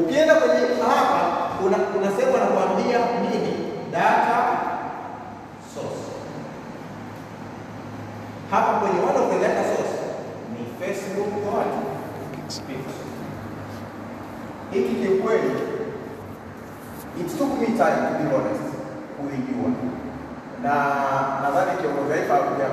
Ukienda 0.00 0.34
kwenye 0.40 0.60
hapa 0.88 1.20
kuna 1.58 1.76
kuna 1.92 2.08
sehemu 2.16 2.34
anakuambia 2.36 2.98
nini? 3.24 3.52
Data 3.96 4.36
source. 5.74 6.02
Hapa 8.50 8.72
kwenye 8.80 8.98
one 9.08 9.18
of 9.22 9.26
the 9.32 9.38
data 9.48 9.62
source 9.70 9.94
ni 10.52 10.60
Facebook 10.80 11.30
what? 11.48 11.72
Pixel. 12.66 13.06
Hiki 14.72 14.94
kiukweli 14.94 15.50
it 17.20 17.28
took 17.38 17.50
me 17.60 17.66
time 17.66 17.98
to 18.08 18.12
be 18.18 18.24
honest 18.34 18.66
kuijua, 19.16 19.70
na 20.62 20.72
nadhani 21.42 21.72
kiongozi 21.80 22.08
taifa 22.12 22.34
akuambia 22.34 22.66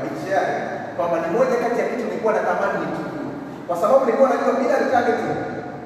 kwamba 0.97 1.17
ni 1.27 1.37
moja 1.37 1.55
kati 1.63 1.79
ya 1.79 1.87
kitu 1.89 2.03
nilikuwa 2.05 2.33
natamani 2.33 2.79
nikijua, 2.85 3.31
kwa 3.67 3.77
sababu 3.81 4.05
nilikuwa 4.05 4.29
najua 4.29 4.53
bila 4.61 4.75
retargeting 4.83 5.37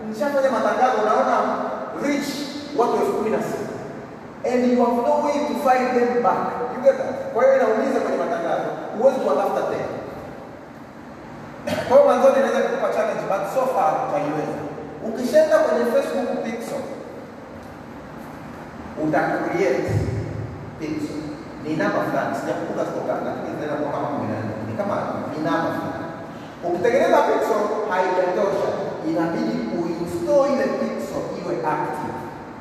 nishafanya 0.10 0.52
matangazo, 0.58 0.98
naona 1.08 1.36
reach 2.04 2.30
watu 2.78 2.94
elfu 2.96 3.14
kumi 3.14 3.30
na 3.30 3.42
sita 3.44 3.74
and 4.46 4.60
you 4.68 4.76
have 4.86 4.98
no 5.08 5.14
way 5.24 5.38
to 5.48 5.56
find 5.64 5.86
them 5.96 6.22
back. 6.24 6.52
You 6.76 6.80
get 6.84 6.98
that? 6.98 7.32
Kwa 7.34 7.44
hiyo 7.44 7.56
inauliza 7.56 8.00
kwenye 8.00 8.18
matangazo, 8.18 8.68
huwezi 8.98 9.20
kuwatafuta 9.20 9.62
tena. 9.72 9.90
Kwa 11.88 11.94
hiyo 11.98 12.04
mwanzoni 12.08 12.36
inaweza 12.40 12.62
kukupa 12.62 12.90
challenge, 12.96 13.24
but 13.32 13.44
so 13.56 13.62
far 13.76 13.92
utaiweza. 14.08 14.58
Ukishaenda 15.08 15.58
kwenye 15.64 15.84
Facebook 15.94 16.30
pixel 16.46 16.82
uta 19.04 19.20
create 19.46 19.92
pixel 20.80 21.20
ni 21.64 21.76
namba 21.80 22.00
fulani, 22.08 22.36
sijakumbuka 22.40 22.84
kutoka 22.90 23.14
lakini 23.26 23.50
zinaweza 23.56 23.76
kuwa 23.80 23.92
kama 23.96 24.08
kumi 24.08 24.28
ni 24.68 24.74
kama 24.80 24.96
ni 25.32 25.38
fulani. 25.40 26.08
Ukitengeneza 26.68 27.20
pixel 27.30 27.62
haijatosha, 27.92 28.70
inabidi 29.10 29.56
uinstall 29.80 30.46
ile 30.54 30.66
pixel 30.80 31.24
iwe 31.40 31.54
active. 31.74 32.16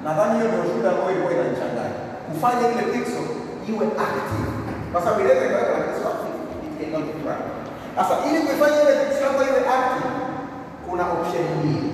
Nadhani 0.05 0.35
hiyo 0.39 0.49
ndio 0.49 0.63
shida 0.71 0.89
ambayo 0.91 1.11
ilikuwa 1.11 1.33
inanichanganya, 1.37 1.97
kufanya 2.29 2.65
ile 2.73 2.83
pixel 2.93 3.27
iwe 3.71 3.85
active, 4.07 4.47
kwa 4.93 5.01
sababu 5.03 5.21
inaweza 5.21 5.45
ikaweka 5.47 5.73
lakini 5.77 5.95
sio 5.99 6.09
active, 6.15 6.39
it 6.67 6.73
cannot 6.81 7.07
run. 7.27 7.41
Sasa 7.97 8.15
ili 8.29 8.39
kuifanya 8.47 8.79
ile 8.85 8.95
pixel 9.05 9.25
yako 9.29 9.41
iwe 9.51 9.61
active, 9.77 10.11
kuna 10.87 11.05
option 11.15 11.45
mbili. 11.59 11.89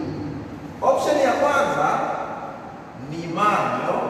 Option 0.90 1.16
ya 1.28 1.32
kwanza 1.42 1.88
ni 3.10 3.20
manual, 3.38 4.00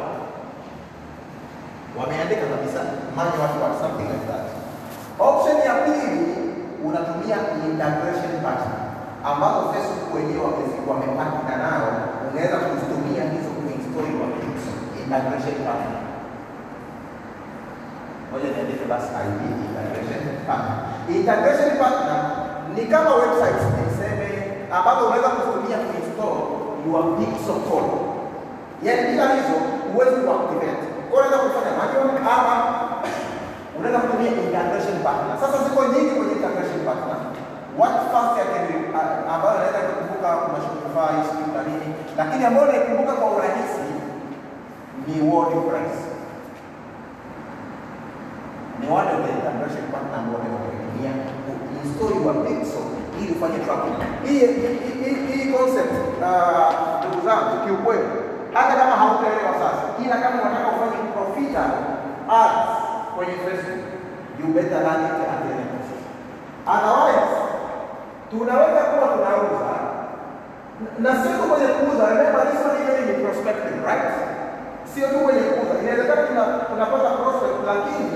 wameandika 1.99 2.45
kabisa 2.53 2.81
manual 3.17 3.53
what 3.61 3.75
something 3.83 4.09
like 4.15 4.27
that. 4.33 4.45
Option 5.19 5.57
ya 5.69 5.75
pili 5.85 6.19
unatumia 6.87 7.37
integration 7.69 8.33
partner 8.45 8.79
ambazo 9.31 9.61
Facebook 9.73 10.15
wenyewe 10.15 10.43
wamepakina 10.91 11.57
nao, 11.65 11.89
unaweza 12.31 12.57
kuzitumia 12.57 13.23
hizo 13.33 13.51
kuinstall 13.61 14.09
integration 15.03 15.57
partner. 15.67 15.99
ngoja 18.31 18.49
niandike 18.55 18.85
basi 18.93 19.09
ID 19.25 19.41
integration 19.67 20.37
partner. 20.49 20.77
Integration 21.17 21.71
partner 21.83 22.21
ni 22.75 22.83
kama 22.93 23.11
website 23.15 23.61
niseme, 23.79 24.29
ambazo 24.77 25.01
unaweza 25.07 25.29
kutumia 25.29 25.79
kuinstall 25.87 26.37
your 26.87 27.05
Pixel 27.19 27.59
code. 27.71 27.93
Yaani 28.83 29.03
bila 29.11 29.25
hizo 29.35 29.57
huwezi 29.93 30.17
kuactivate. 30.25 30.88
Unaweza 31.15 31.39
kufanya 31.45 31.73
manual 31.81 32.09
ama 32.37 32.55
unaweza 33.79 33.99
kutumia 34.03 34.31
integration 34.31 34.97
partner. 35.07 35.35
Sasa 35.43 35.57
ziko 35.65 35.81
nyingi 35.93 36.13
kwenye 36.17 36.33
integration 36.39 36.81
partner. 36.89 37.17
What 37.81 37.95
first 38.13 38.33
ya 38.41 38.45
can 38.53 38.65
uh, 38.95 39.35
ambayo 39.35 39.55
unaweza 39.59 39.81
kukumbuka 39.89 40.29
kuna 40.43 40.59
Shopify, 40.65 41.15
sijui 41.29 41.51
na 41.57 41.63
nini, 41.69 41.89
lakini 42.19 42.43
ambayo 42.45 42.67
naikumbuka 42.73 43.13
kwa 43.21 43.29
urahisi 43.37 43.87
ni 45.07 45.15
WordPress. 45.31 45.95
Ni 48.81 48.87
wale 48.95 49.11
wa 49.23 49.29
integration 49.37 49.85
partner 49.93 50.17
ambao 50.21 50.41
wanatumia 50.41 51.13
kuinstall 51.71 52.13
your 52.25 52.37
Pixel 52.47 52.87
ili 53.21 53.31
ufanye 53.37 53.59
tracking. 53.67 53.97
Hii- 54.27 54.55
hii 55.33 55.53
concept 55.53 55.93
uh, 56.23 56.69
ndugu 56.99 57.19
zangu, 57.29 57.53
kiukweli 57.67 58.09
hata 58.59 58.75
kama 58.81 58.95
hautaelewa 59.01 59.53
sasa, 59.63 59.83
ila 60.05 60.17
kama 60.23 60.37
unataka 60.43 60.69
ufanye 60.75 60.99
profitable 61.15 61.83
ads 62.43 62.71
kwenye 63.17 63.35
Facebook, 63.45 63.85
you 64.41 64.47
better 64.57 64.81
learn 64.87 65.03
it 65.11 65.19
at 65.33 65.41
the 65.45 65.51
end. 65.61 65.73
Otherwise, 66.75 67.33
tunaweza 68.31 68.81
kuwa 68.91 69.07
tunauza 69.15 69.69
na 71.05 71.11
sio 71.23 71.33
tu 71.41 71.45
kwenye 71.51 71.69
kuuza. 71.77 72.05
Remember 72.13 72.43
this 72.51 72.61
one 72.69 72.79
even 72.83 73.05
in 73.15 73.17
prospecting, 73.25 73.79
right? 73.89 74.09
Sio 74.93 75.07
tu 75.13 75.19
kwenye 75.25 75.41
kuuza. 75.55 75.75
Inawezekana 75.83 76.23
tuna, 76.29 76.45
tunapata 76.69 77.09
prospect 77.21 77.57
lakini 77.71 78.09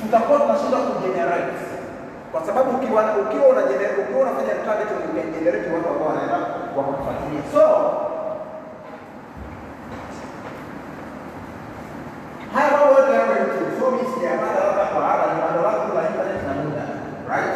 tutakuwa 0.00 0.38
tunashindwa 0.40 0.80
kugenerate 0.80 1.56
kwa 2.32 2.40
sababu 2.46 2.70
ukiwa 2.76 3.02
ukiwa 3.22 3.44
ukiwa 4.02 4.20
unafanya 4.24 4.54
target 4.66 4.88
unagenerate 5.12 5.66
watu 5.74 5.88
ambao 5.92 6.08
wanaenda 6.08 6.38
wakakufuatilia. 6.76 7.42
So 7.54 7.62
haya 12.54 12.70
mambo 12.72 12.88
yote 13.00 13.12
yako 13.18 13.32
YouTube. 13.40 13.70
So 13.80 13.84
mimi 13.90 14.06
sijapata 14.14 14.58
labda 14.66 14.84
kwa 14.92 15.02
ada 15.12 15.26
ni 15.34 15.40
bado 15.42 15.58
watu 15.68 15.88
la 15.96 16.02
internet 16.10 16.40
na 16.48 16.52
muda, 16.62 16.84
right? 17.32 17.54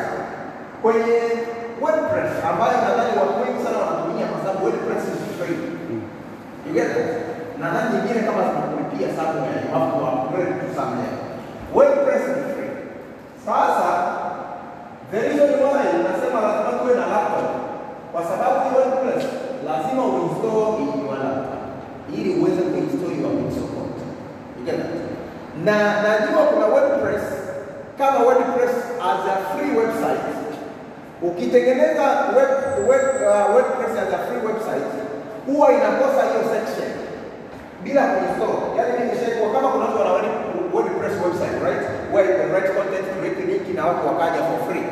Kwenye 0.83 1.19
WordPress 1.83 2.33
ambayo 2.51 2.73
nadhani 2.87 3.13
watu 3.21 3.35
wengi 3.43 3.61
sana 3.65 3.79
wanatumia 3.83 4.27
kwa 4.33 4.39
sababu 4.43 4.61
WordPress 4.65 5.03
is 5.15 5.21
free. 5.39 5.59
You 6.67 6.73
get 6.79 6.91
it? 7.01 7.09
Na 7.61 7.65
nadhani 7.73 7.91
nyingine 7.97 8.21
kama 8.29 8.41
zinakulipia 8.49 9.09
somewhere, 9.19 9.57
you 9.65 9.71
have 9.77 9.89
to 9.93 9.99
upgrade 10.13 10.55
to 10.63 10.67
somewhere. 10.79 11.15
WordPress 11.77 12.23
is 12.33 12.41
free. 12.55 12.73
Sasa 13.47 13.89
the 15.11 15.19
reason 15.27 15.51
why 15.65 15.85
nasema 16.09 16.39
lazima 16.47 16.73
tuwe 16.81 16.95
na 17.01 17.07
laptop 17.15 17.49
kwa 18.13 18.23
sababu 18.31 18.55
hii 18.65 18.75
WordPress 18.79 19.25
lazima 19.69 20.03
uinstall 20.07 20.69
in 20.83 20.89
your 21.07 21.19
laptop 21.25 21.61
ili 22.17 22.31
uweze 22.41 22.63
kuinstall 22.63 23.13
your 23.23 23.33
Pixel 23.41 23.67
code. 23.75 24.01
You 24.59 24.65
get 24.67 24.77
that? 24.77 25.01
Na 25.71 26.03
najua 26.03 26.43
kuna 26.51 26.67
WordPress 26.67 27.23
kama 27.99 28.19
WordPress 28.27 28.75
as 29.11 29.23
a 29.35 29.37
free 29.55 29.71
website. 29.79 30.27
Ukitengeneza 31.23 32.07
web, 32.37 32.51
web, 32.91 33.05
uh, 33.23 33.55
WordPress 33.55 33.93
as 34.03 34.11
a 34.15 34.19
free 34.27 34.43
website 34.49 34.87
huwa 35.47 35.73
inakosa 35.73 36.21
hiyo 36.29 36.43
section 36.55 36.91
bila 37.85 38.03
kuinstall. 38.03 38.55
Yaani 38.79 38.93
mimi 38.99 39.11
nishaikuwa 39.13 39.51
kama 39.55 39.69
kuna 39.69 39.85
mtu 39.85 39.99
ana 40.03 40.13
WordPress 40.75 41.15
website, 41.27 41.57
right? 41.67 41.83
Where 42.13 42.27
you 42.31 42.37
can 42.41 42.49
write 42.55 42.69
content, 42.79 43.07
create 43.19 43.41
link 43.51 43.65
na 43.77 43.87
watu 43.87 44.07
wakaja 44.07 44.41
for 44.49 44.59
free. 44.69 44.85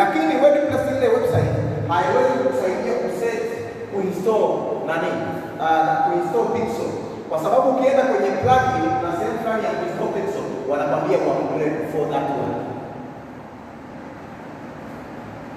Lakini 0.00 0.32
WordPress 0.42 0.84
ile 0.96 1.08
website 1.16 1.50
haiwezi 1.92 2.32
kukusaidia 2.42 2.94
kuset 3.02 3.42
kuinstall 3.92 4.48
nani? 4.88 5.10
Uh, 5.64 5.92
kuinstall 6.06 6.46
Pixel. 6.54 6.90
Kwa 7.28 7.38
sababu 7.44 7.66
ukienda 7.70 8.02
kwenye 8.02 8.30
plugin 8.42 8.84
fulani 9.52 9.64
ya 9.64 9.70
Pixel 9.72 10.42
wanakwambia 10.68 11.18
upgrade 11.18 11.88
for 11.92 12.10
that 12.10 12.24
one. 12.30 12.54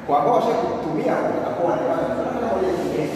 Kwa 0.08 0.19
ambao 0.19 0.36
washakutumia 0.36 1.13
watakuwa 1.13 1.71
wanapata 1.71 2.08
sana 2.15 2.47
moja 2.55 2.67
nyingine. 2.67 3.10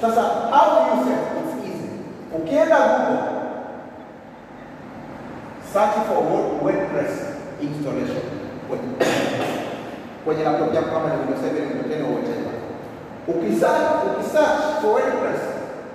Sasa 0.00 0.22
how 0.22 0.66
do 0.74 0.80
you 0.90 1.04
set? 1.04 1.22
It's 1.38 1.66
easy. 1.68 1.88
Ukienda 2.36 2.76
Google 2.76 3.18
search 5.72 5.94
for 6.08 6.18
WordPress 6.62 7.12
installation 7.62 8.22
kwenye 10.24 10.42
laptop 10.44 10.74
yako 10.74 10.88
kama 10.90 11.08
ni 11.08 11.20
Windows 11.20 11.40
7, 11.40 11.60
Windows 11.60 11.86
10 11.86 12.04
au 12.04 12.14
whatever. 12.14 12.54
Ukisearch 13.28 13.88
ukisearch 14.06 14.60
for 14.80 14.90
WordPress 14.90 15.40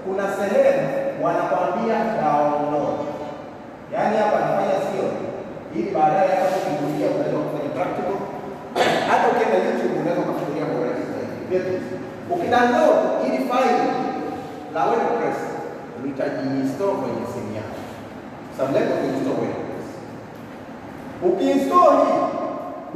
kuna 0.06 0.23
sehemu 0.38 0.88
wanakwambia 1.23 1.95
download. 2.21 3.12
Yaani 3.93 4.17
hapa 4.17 4.38
nafanya 4.39 4.77
sio 4.88 5.06
ili 5.75 5.91
baadaye 5.91 6.29
hapa 6.41 6.58
kuingia 6.77 7.08
unaweza 7.15 7.38
kufanya 7.45 7.69
practical. 7.77 8.17
Hata 9.10 9.25
ukienda 9.32 9.58
YouTube 9.65 9.95
unaweza 10.01 10.21
kufikiria 10.27 10.65
kwa 10.69 10.75
urahisi 10.82 11.10
zaidi. 11.15 11.75
Ukidownload 12.34 12.99
ili 13.27 13.38
file 13.49 13.84
la 14.75 14.82
WordPress 14.89 15.39
litajiinstall 16.06 16.93
kwenye 17.01 17.23
simu 17.34 17.51
yako. 17.60 17.79
Sasa 18.58 18.71
lengo 18.75 18.93
ni 19.01 19.08
install 19.13 19.38
WordPress. 19.41 19.88
Ukiinstall 21.29 21.91
hii 22.06 22.19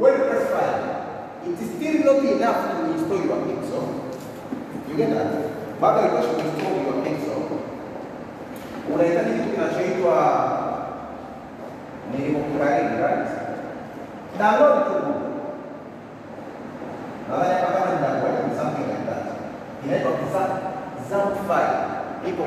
WordPress 0.02 0.44
file, 0.54 0.82
it 1.48 1.56
is 1.64 1.68
still 1.76 1.96
not 2.08 2.20
enough 2.34 2.58
to 2.72 2.78
install 2.92 3.20
your. 3.28 3.38
You 4.88 4.96
get 4.96 5.10
that? 5.14 5.30
Bado 5.80 6.00
haitoshi 6.00 6.28
kuinstall 6.34 6.74
your. 6.86 6.98
Unahitaji 8.94 9.30
kitu 9.30 9.48
kinachoitwa 9.54 10.14
nilivyokubariki, 12.58 12.94
right? 13.02 13.28
Download 14.38 14.84
tu 14.86 14.92
Google. 14.92 15.18
Nadhani 17.28 17.54
hapa 17.60 17.72
kama 17.72 17.86
ni 17.92 17.98
download 18.02 18.38
ni 18.48 18.52
something 18.58 18.86
like 18.90 19.04
that. 19.10 19.24
Inaitwa 19.84 20.12
Zap 21.10 21.32
file. 21.48 21.76
Ipo 22.28 22.44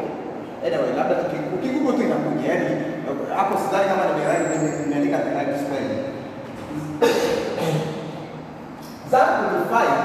anyway, 0.66 0.92
labda 0.98 1.16
ukigugu 1.58 1.94
tu 1.94 2.02
inakuja, 2.04 2.54
yani 2.54 2.70
hapo 3.36 3.54
sidhani 3.58 3.90
kama 3.90 4.04
nimerai 4.06 4.40
nimeandika 4.84 5.18
right. 5.72 5.92
Zap 9.12 9.30
ni 9.54 9.60
file 9.72 9.98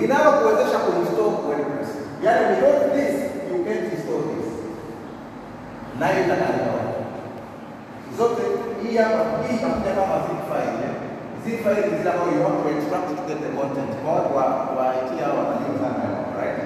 linalokuwezesha 0.00 0.78
kuinstall 0.78 1.32
WordPress. 1.46 1.90
Yani 2.24 2.46
without 2.50 2.92
this 2.94 3.14
you 3.50 3.64
can't 3.64 3.84
install 3.92 4.22
this. 4.32 4.48
Nayo 6.00 6.18
itakaliwa 6.24 6.74
zote 8.18 8.42
hii 8.94 9.00
hapa 9.00 9.24
hii 9.48 9.56
itakuja 9.56 9.92
kama 9.98 10.16
zip 10.26 10.40
file. 10.50 10.88
Zip 11.44 11.58
file 11.64 11.80
ni 11.86 11.96
zile 11.98 12.10
ambazo 12.10 12.30
you 12.36 12.42
want 12.46 12.58
to 12.62 12.68
extract 12.74 13.06
to 13.08 13.22
get 13.28 13.38
the 13.46 13.50
content. 13.58 13.90
Kwa 14.02 14.12
watu 14.14 14.30
wa 14.36 14.44
wa 14.76 14.84
IT 14.98 15.10
hao 15.22 15.34
wanajua 15.40 15.74
sana 15.82 16.00
hapo, 16.06 16.22
right? 16.40 16.58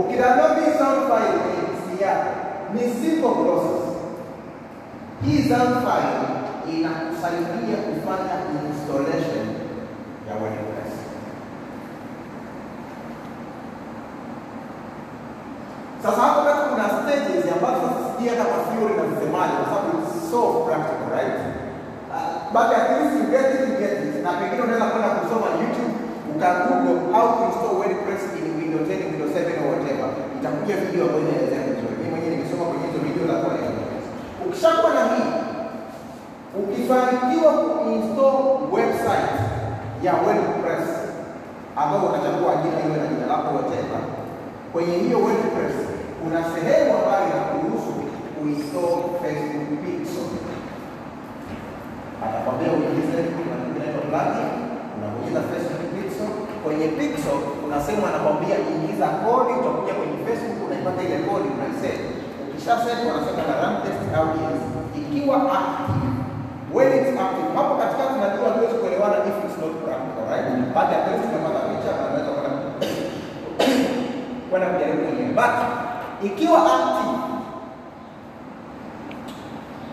Ukidownload 0.00 0.54
hii 0.62 0.72
sound 0.80 1.00
file 1.10 1.34
PC 1.44 1.86
yako 2.06 2.30
ni 2.74 2.82
simple 3.00 3.34
process. 3.42 3.82
Hii 5.24 5.40
sound 5.50 5.74
file 5.86 6.16
inakusaidia 6.76 7.78
kufanya 7.86 8.34
installation 8.68 9.46
ya 10.28 10.34
WordPress. 10.40 10.92
Sasa 16.02 16.20
hapo 16.22 16.40
kuna 16.70 16.84
stages 16.98 17.44
ambazo 17.56 17.86
sijui 18.04 18.28
hata 18.28 18.44
kwa 18.50 18.58
theory 18.70 18.94
na 18.96 19.02
msemaji 19.10 19.54
kwa 19.58 19.66
sababu 19.70 19.88
it's 19.98 20.30
so 20.30 20.40
practical, 20.66 21.08
right? 21.16 21.47
But 22.52 22.72
at 22.72 22.84
least 22.96 23.12
you 23.18 23.24
get 23.30 23.46
it, 23.54 23.60
you 23.68 23.74
get 23.82 23.92
it. 24.04 24.22
Na 24.24 24.32
pengine 24.32 24.62
unaweza 24.62 24.86
kwenda 24.92 25.08
kusoma 25.08 25.46
YouTube 25.60 25.92
uka 26.32 26.48
Google 26.66 26.98
how 27.12 27.24
to 27.36 27.40
install 27.48 27.74
WordPress 27.80 28.22
in 28.38 28.44
Windows 28.60 28.86
10, 28.88 29.10
Windows 29.10 29.32
7 29.36 29.62
or 29.62 29.68
whatever. 29.74 30.08
Itakuja 30.40 30.76
video 30.84 31.02
ambayo 31.04 31.22
inaelezea 31.24 31.60
vizuri. 31.68 31.94
Mimi 31.98 32.10
mwenyewe 32.10 32.32
nimesoma 32.36 32.64
kwenye 32.68 32.84
hizo 32.86 32.98
video 33.06 33.24
za 33.30 33.36
kwa 33.42 33.50
Ukishakuwa 34.46 34.94
na 34.94 35.02
hii 35.14 35.30
ukifanikiwa 36.62 37.52
kuinstall 37.52 38.36
website 38.76 39.34
ya 40.02 40.12
WordPress 40.24 40.86
ambao 41.76 42.06
utachagua 42.08 42.52
jina 42.62 42.78
iwe 42.86 42.96
na 43.02 43.06
jina 43.12 43.26
lako 43.32 43.48
whatever 43.56 44.00
kwenye 44.72 44.94
hiyo 44.98 45.18
WordPress 45.18 45.76
kuna 46.22 46.38
sehemu 46.54 46.90
ambayo 46.98 47.22
inakuruhusu 47.30 47.92
kuinstall 48.36 48.96
Facebook 49.22 49.68
Pixel. 49.84 50.28
Atakwambia 52.24 52.68
uingize 52.76 53.18
inaitwa 53.76 54.02
plugin, 54.10 54.50
unabonyeza 54.96 55.40
Facebook 55.50 55.82
Pixel. 55.94 56.30
Kwenye 56.64 56.86
Pixel 56.98 57.38
kuna 57.62 57.76
sehemu 57.84 58.04
anakwambia 58.10 58.56
ingiza 58.72 59.06
kodi, 59.22 59.52
utakuja 59.60 59.94
kwenye 59.98 60.16
Facebook 60.26 60.58
unaipata 60.66 61.00
ile 61.06 61.18
kodi 61.28 61.48
unaiset. 61.56 62.00
Ukisha 62.42 62.74
set 62.84 62.98
unasema 63.10 63.42
na 63.48 63.54
run 63.62 63.74
test 63.84 64.02
au 64.18 64.26
yes. 64.42 64.60
Ikiwa 65.00 65.36
active 65.58 66.08
when 66.74 66.88
it's 66.98 67.12
active. 67.24 67.48
Hapo 67.56 67.72
katikati 67.80 68.12
tunajua 68.14 68.48
tuwezi 68.54 68.74
kuelewana 68.80 69.16
if 69.30 69.36
it's 69.44 69.58
not 69.62 69.74
practical, 69.84 70.24
right? 70.30 70.46
Baada 70.74 70.92
ya 70.96 71.02
test 71.06 71.22
tunapata 71.30 71.60
picha 71.68 71.90
na 71.96 72.02
tunaweza 72.06 72.30
kwenda 72.36 72.50
kwenda 74.50 74.66
kujaribu 74.72 75.02
mwenyewe. 75.04 75.32
But 75.40 75.54
ikiwa 76.28 76.58
active 76.76 77.18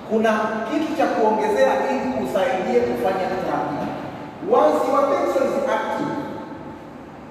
kuna 0.09 0.31
kitu 0.69 0.95
cha 0.97 1.05
kuongezea 1.05 1.73
ili 1.91 2.14
kusaidie 2.35 2.79
kufanya 2.79 3.27
dhambi. 3.47 3.87
Once 4.51 4.83
your 4.91 5.03
pixel 5.09 5.47
is 5.47 5.63
active, 5.71 6.15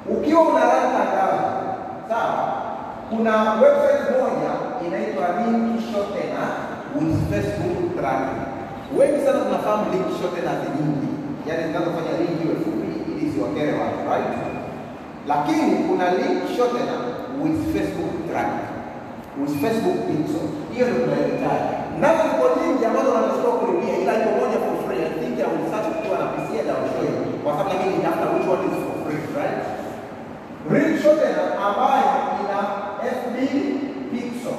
ukiwa 0.09 0.43
una 0.43 0.61
dawa 0.61 1.40
sawa, 2.09 2.53
kuna 3.11 3.53
website 3.61 4.11
moja 4.17 4.53
inaitwa 4.87 5.27
link 5.45 5.81
shortener 5.93 6.49
with 6.97 7.14
Facebook 7.31 7.97
tracking. 8.01 8.43
Wengi 8.99 9.27
sana 9.27 9.38
tunafahamu 9.45 9.85
link 9.93 10.07
shortener 10.21 10.57
nyingi, 10.77 11.09
yani 11.47 11.62
zinazofanya 11.67 12.12
link 12.21 12.37
iwe 12.45 12.55
fupi 12.64 12.88
ili 13.12 13.29
isiwakere 13.29 13.73
watu, 13.73 14.01
right? 14.11 14.33
Lakini 15.29 15.75
kuna 15.88 16.11
link 16.11 16.57
shortener 16.57 17.01
with 17.43 17.59
Facebook 17.75 18.12
tracking 18.31 18.69
with 19.40 19.53
Facebook 19.62 19.99
pixel. 20.09 20.47
Hiyo 20.75 20.87
ndio 20.88 21.01
tunayohitaji. 21.05 21.75
Nazo 22.01 22.23
ziko 22.31 22.45
nyingi 22.61 22.85
ambazo 22.87 23.09
wanatakiwa 23.14 23.53
kurudia, 23.61 23.95
ila 24.03 24.12
iko 24.21 24.31
moja 24.40 24.59
for 25.37 25.42
free. 25.42 25.42
I 25.42 25.42
think 25.42 25.49
I 25.49 25.53
will 25.53 25.70
search 25.70 25.87
ukiwa 25.99 26.18
na 26.18 26.27
PC 26.27 26.49
you. 26.55 27.42
Kwa 27.44 27.53
sababu 27.53 27.75
na 27.75 27.87
mimi 27.87 28.35
which 28.35 28.49
one 28.49 28.64
is 28.68 28.77
for 28.85 28.94
free, 29.05 29.23
right? 29.37 29.59
Real 30.70 30.99
shortener 31.03 31.47
ambayo 31.66 32.11
ina 32.40 32.59
FB 33.03 33.37
pixel. 34.12 34.59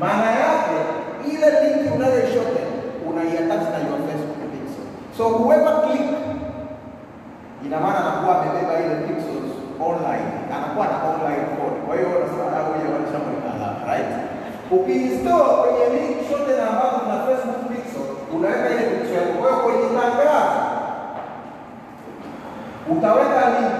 Maana 0.00 0.30
yake 0.30 0.76
ile 1.32 1.48
link 1.50 1.94
unayoishorten 1.94 2.68
unaiattach 3.08 3.64
na 3.72 3.78
your 3.88 4.00
Facebook 4.06 4.40
pixel. 4.52 4.84
So 5.16 5.24
whoever 5.28 5.82
click 5.82 6.08
ina 7.66 7.80
maana 7.80 7.98
anakuwa 8.00 8.42
amebeba 8.42 8.74
ile 8.80 8.94
pixels 9.06 9.50
online, 9.80 10.30
anakuwa 10.56 10.86
na 10.86 10.96
online 11.12 11.44
code. 11.56 11.78
Kwa 11.86 11.96
hiyo 11.96 12.08
unasema 12.08 12.50
na 12.50 12.58
huyo 12.66 12.90
mwonekano 13.18 13.66
right? 13.86 14.10
Ukiinstall 14.70 15.46
kwenye 15.60 15.84
link 15.96 16.16
na 16.58 16.68
ambazo 16.70 16.96
na 17.08 17.16
Facebook 17.26 17.60
pixel, 17.68 18.06
unaweka 18.36 18.70
ile 18.70 18.82
pixel 18.90 19.14
yako. 19.16 19.32
Kwa 19.38 19.50
hiyo 19.50 19.62
kwenye 19.64 19.88
tangazo 20.00 20.60
utaweka 23.00 23.48
link, 23.56 23.72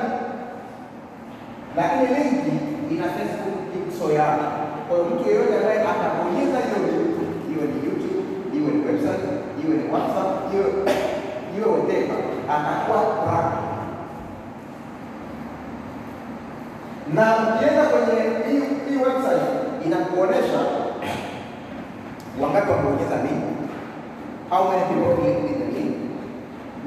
lakini 1.77 2.07
link 2.17 2.41
ina 2.91 3.05
Facebook 3.05 3.57
pixel 3.73 4.11
yake. 4.17 4.45
Kwa 4.89 4.97
hiyo 4.97 5.09
mtu 5.11 5.29
yeyote 5.31 5.57
ambaye 5.57 5.81
atabonyeza 5.81 6.59
hiyo 6.67 6.79
link, 6.87 7.17
iwe 7.53 7.65
ni 7.73 7.79
YouTube, 7.87 8.23
iwe 8.57 8.71
ni 8.75 8.81
website, 8.87 9.25
iwe 9.65 9.75
ni 9.77 9.85
WhatsApp, 9.93 10.31
iwe 10.55 10.65
iwe 11.57 11.67
whatever, 11.77 12.17
atakuwa 12.55 13.01
track. 13.25 13.53
na 17.15 17.37
ukienda 17.37 17.83
kwenye 17.83 18.21
hii 18.89 18.97
website 18.97 19.47
inakuonesha 19.87 20.59
wangapi 22.41 22.71
wamebonyeza 22.71 23.17
nini, 23.17 23.43
how 24.51 24.65
many 24.69 24.83
people 24.89 25.60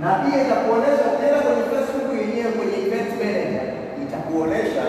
na 0.04 0.12
pia 0.24 0.38
itakuonesha 0.46 1.08
tena 1.20 1.38
kwenye 1.46 1.64
Facebook 1.72 2.10
yenyewe 2.22 2.52
kwenye 2.58 2.78
event 2.86 3.10
manager 3.22 3.66
itakuonesha 4.04 4.84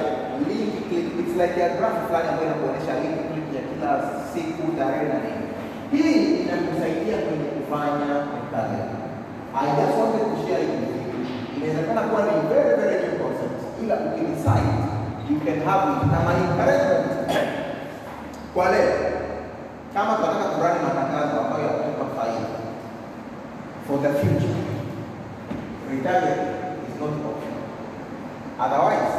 link 0.48 0.72
click, 0.88 1.06
it's 1.20 1.34
like 1.42 1.56
a 1.66 1.68
graph 1.78 1.98
fulani 2.06 2.28
ambayo 2.30 2.46
inakuonesha 2.48 2.92
link 3.02 3.16
click 3.30 3.48
ya 3.58 3.62
kila 3.70 3.90
siku, 4.32 4.62
tarehe 4.78 5.06
na 5.12 5.18
nini. 5.24 5.44
Hii 5.94 6.20
inakusaidia 6.44 7.16
kwenye 7.24 7.46
kufanya 7.56 8.14
kazi. 8.52 8.80
I 9.62 9.66
just 9.78 9.94
wanted 10.00 10.24
to 10.32 10.36
share 10.46 10.62
it 10.66 10.70
with 10.80 10.94
you. 10.98 11.20
Inawezekana 11.56 12.00
kuwa 12.08 12.20
ni 12.22 12.32
very 12.52 12.72
very 12.80 12.96
new 13.02 13.14
ila 13.84 13.94
ukidecide 14.08 14.72
you 15.30 15.36
can 15.44 15.58
have 15.68 15.84
it 15.92 16.02
na 16.12 16.18
my 16.26 16.34
encouragement 16.44 17.04
kwa 18.54 18.70
leo, 18.70 18.92
kama 19.94 20.14
tunataka 20.14 20.44
kurani 20.44 20.78
matangazo 20.86 21.40
ambayo 21.40 21.62
yatatupa 21.66 22.04
faida 22.16 22.46
for 23.86 23.98
the 24.02 24.08
future, 24.20 24.54
retirement 25.90 26.40
is 26.88 26.94
not 27.00 27.10
optional. 27.30 27.64
Otherwise, 28.64 29.12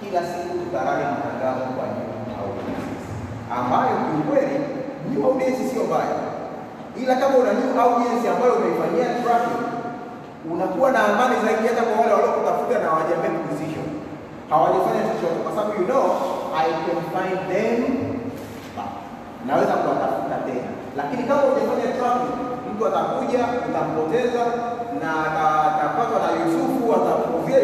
kila 0.00 0.20
siku 0.30 0.58
tutarani 0.58 1.04
matangazo 1.04 1.64
kwa 1.76 1.84
ambayo 3.58 3.96
kiukweli 4.06 4.56
new 5.10 5.26
audience 5.26 5.60
sio 5.70 5.84
mbaya, 5.84 6.16
ila 7.02 7.14
kama 7.14 7.36
una 7.36 7.52
new 7.52 7.80
audience 7.80 8.28
ambayo 8.28 8.52
umeifanyia 8.52 9.04
traffic, 9.22 9.58
unakuwa 10.52 10.90
na 10.90 11.00
amani 11.04 11.36
zaidi 11.44 11.68
hata 11.68 11.82
kwa 11.82 12.00
wale 12.00 12.12
waliokutafuta 12.14 12.78
na 12.78 12.86
hawajamake 12.90 13.38
decision 13.50 13.86
hawajafanya 14.50 15.02
chochote, 15.08 15.38
kwa 15.44 15.52
sababu 15.54 15.72
you 15.80 15.86
know 15.86 16.04
I 16.64 16.66
can 16.86 17.00
find 17.14 17.38
them. 17.52 17.76
Naweza 19.46 19.74
kuwatafuta 19.82 20.36
tena, 20.46 20.70
lakini 20.98 21.22
kama 21.28 21.42
ujafanya 21.50 21.88
tracking, 21.98 22.34
mtu 22.70 22.82
atakuja 22.86 23.40
utampoteza 23.68 24.42
na 25.02 25.10
ata- 25.26 25.64
atapatwa 25.70 26.18
na 26.24 26.28
Yusufu 26.38 26.84
atakuvia 26.96 27.60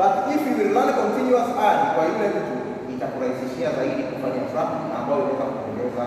but 0.00 0.32
if 0.34 0.40
you 0.48 0.54
will 0.58 0.72
run 0.72 0.88
continuous 1.00 1.48
ad 1.68 1.78
kwa 1.94 2.04
yule 2.08 2.26
mtu 2.28 2.54
itakurahisishia 2.92 3.68
zaidi 3.76 4.02
kufanya 4.02 4.40
tracking 4.52 4.86
ambayo 4.98 5.20
inaweza 5.22 5.44
kuongeza 5.52 6.04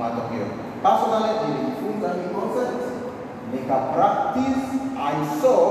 matokeo. 0.00 0.46
Personally 0.84 1.34
nilijifunza 1.42 2.08
hii 2.16 2.28
concept 2.38 2.82
nika 3.52 3.76
practice, 3.94 4.64
I 5.12 5.14
saw 5.40 5.64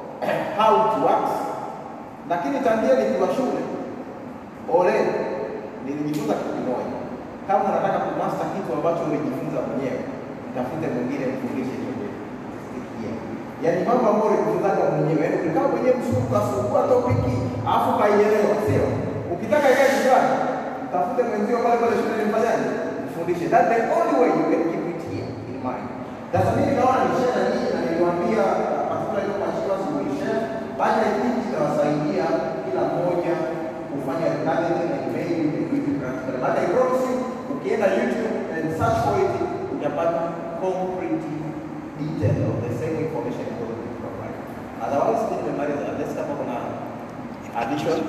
how 0.58 0.72
it 0.86 0.94
works 1.06 1.34
lakini 2.28 2.60
tangia 2.60 2.94
nikiwa 2.94 3.28
shule 3.36 3.62
ole 4.78 4.94
nilijifunza 5.84 6.34
kitu 6.34 6.50
kimoja. 6.54 7.03
Kama 7.48 7.62
unataka 7.70 7.98
kumasta 8.06 8.44
kitu 8.52 8.70
ambacho 8.76 9.00
umejifunza 9.08 9.58
mwenyewe, 9.66 10.00
mtafute 10.48 10.86
mwingine 10.94 11.24
mfundishe 11.32 11.74
hiyo. 11.80 13.14
Yaani 13.64 13.80
mambo 13.88 14.04
ambayo 14.10 14.28
unajifunza 14.30 14.68
mwenyewe, 14.94 15.20
yaani 15.24 15.36
ukikaa 15.40 15.66
mwenyewe 15.72 15.94
msuku 16.00 16.26
kasukua 16.34 16.80
topiki 16.90 17.34
afu 17.74 17.90
kaielewa, 18.00 18.54
sio? 18.66 18.86
Ukitaka 19.34 19.66
ikae 19.72 19.88
kichwani, 19.94 20.32
mtafute 20.84 21.20
mwenzio 21.28 21.58
pale 21.64 21.76
pale 21.82 21.94
shule 22.00 22.22
mfanyaje? 22.28 22.68
Mfundishe. 23.06 23.46
That's 23.52 23.68
the 23.72 23.80
only 23.98 24.14
way 24.20 24.30
you 24.38 24.44
can 24.52 24.62
keep 24.70 24.84
it 24.92 25.00
here 25.10 25.28
in 25.50 25.58
mind. 25.66 25.86
Sasa 26.32 26.50
mimi 26.56 26.72
naona 26.78 27.00
ni 27.06 27.12
shida 27.18 27.32
na 27.36 27.42
na 27.74 27.78
niliwaambia 27.84 28.44
katika 28.90 29.16
ile 29.24 29.34
kwa 29.40 29.48
shule 29.82 30.04
baada 30.78 31.00
ya 31.06 31.12
hiki 31.22 31.40
kitawasaidia 31.44 32.26
kila 32.64 32.82
mmoja 32.90 33.34
kufanya 33.90 34.28
kazi 34.46 34.70
na 34.90 34.96
email 35.06 35.42
vitu 35.70 35.90
practical. 36.00 36.36
Baada 36.42 36.60
ya 36.64 36.68
promise, 37.64 37.76
ukienda 37.80 37.86
YouTube 37.96 38.52
and 38.52 38.76
search 38.76 38.98
for 39.04 39.16
it, 39.20 39.32
utapata 39.72 40.32
concrete 40.60 41.24
detail 41.98 42.50
of 42.50 42.68
the 42.68 42.72
same 42.78 42.96
information 43.06 43.44
that 43.44 43.68
we 43.68 43.88
provide. 44.00 44.36
Otherwise, 44.80 45.22
nimemaliza. 45.30 45.98
Let's 45.98 46.14
kama 46.14 46.34
kuna 46.36 46.56
addition 47.56 48.04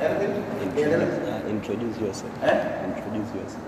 anything? 0.00 0.34
Introduce, 0.62 1.16
uh, 1.28 1.50
introduce 1.50 2.00
yourself. 2.00 2.32
Eh? 2.42 2.56
Introduce 2.88 3.30
yourself. 3.34 3.64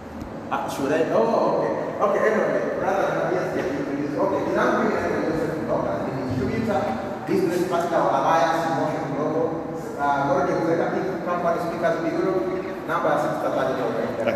Ah, 0.51 0.69
should 0.69 0.93
I? 0.93 1.03
Oh, 1.13 1.59
okay. 1.59 1.73
Okay, 2.01 2.21
anyway, 2.31 2.79
brother, 2.79 3.31
yes, 3.35 3.57
yes, 3.57 3.67
introduce. 3.67 4.15
Okay, 4.17 4.41
jina 4.47 4.63
langu 4.65 4.79
mimi 4.83 4.95
naitwa 4.95 5.21
Joseph 5.27 5.57
Mboga, 5.65 5.93
ni 6.07 6.11
distributor, 6.23 6.81
business 7.27 7.63
partner 7.71 8.01
wa 8.01 8.11
Alliance 8.19 8.67
Motion 8.79 9.05
Global, 9.15 9.47
uh, 9.99 10.19
Gordy 10.29 10.53
Executive 10.55 11.19
Company 11.27 11.59
Speakers 11.67 11.97
Bureau, 12.05 12.37
namba 12.89 13.09
ya 13.11 13.19
6 13.19 13.43
tataja 13.43 13.75
kwa 13.75 14.33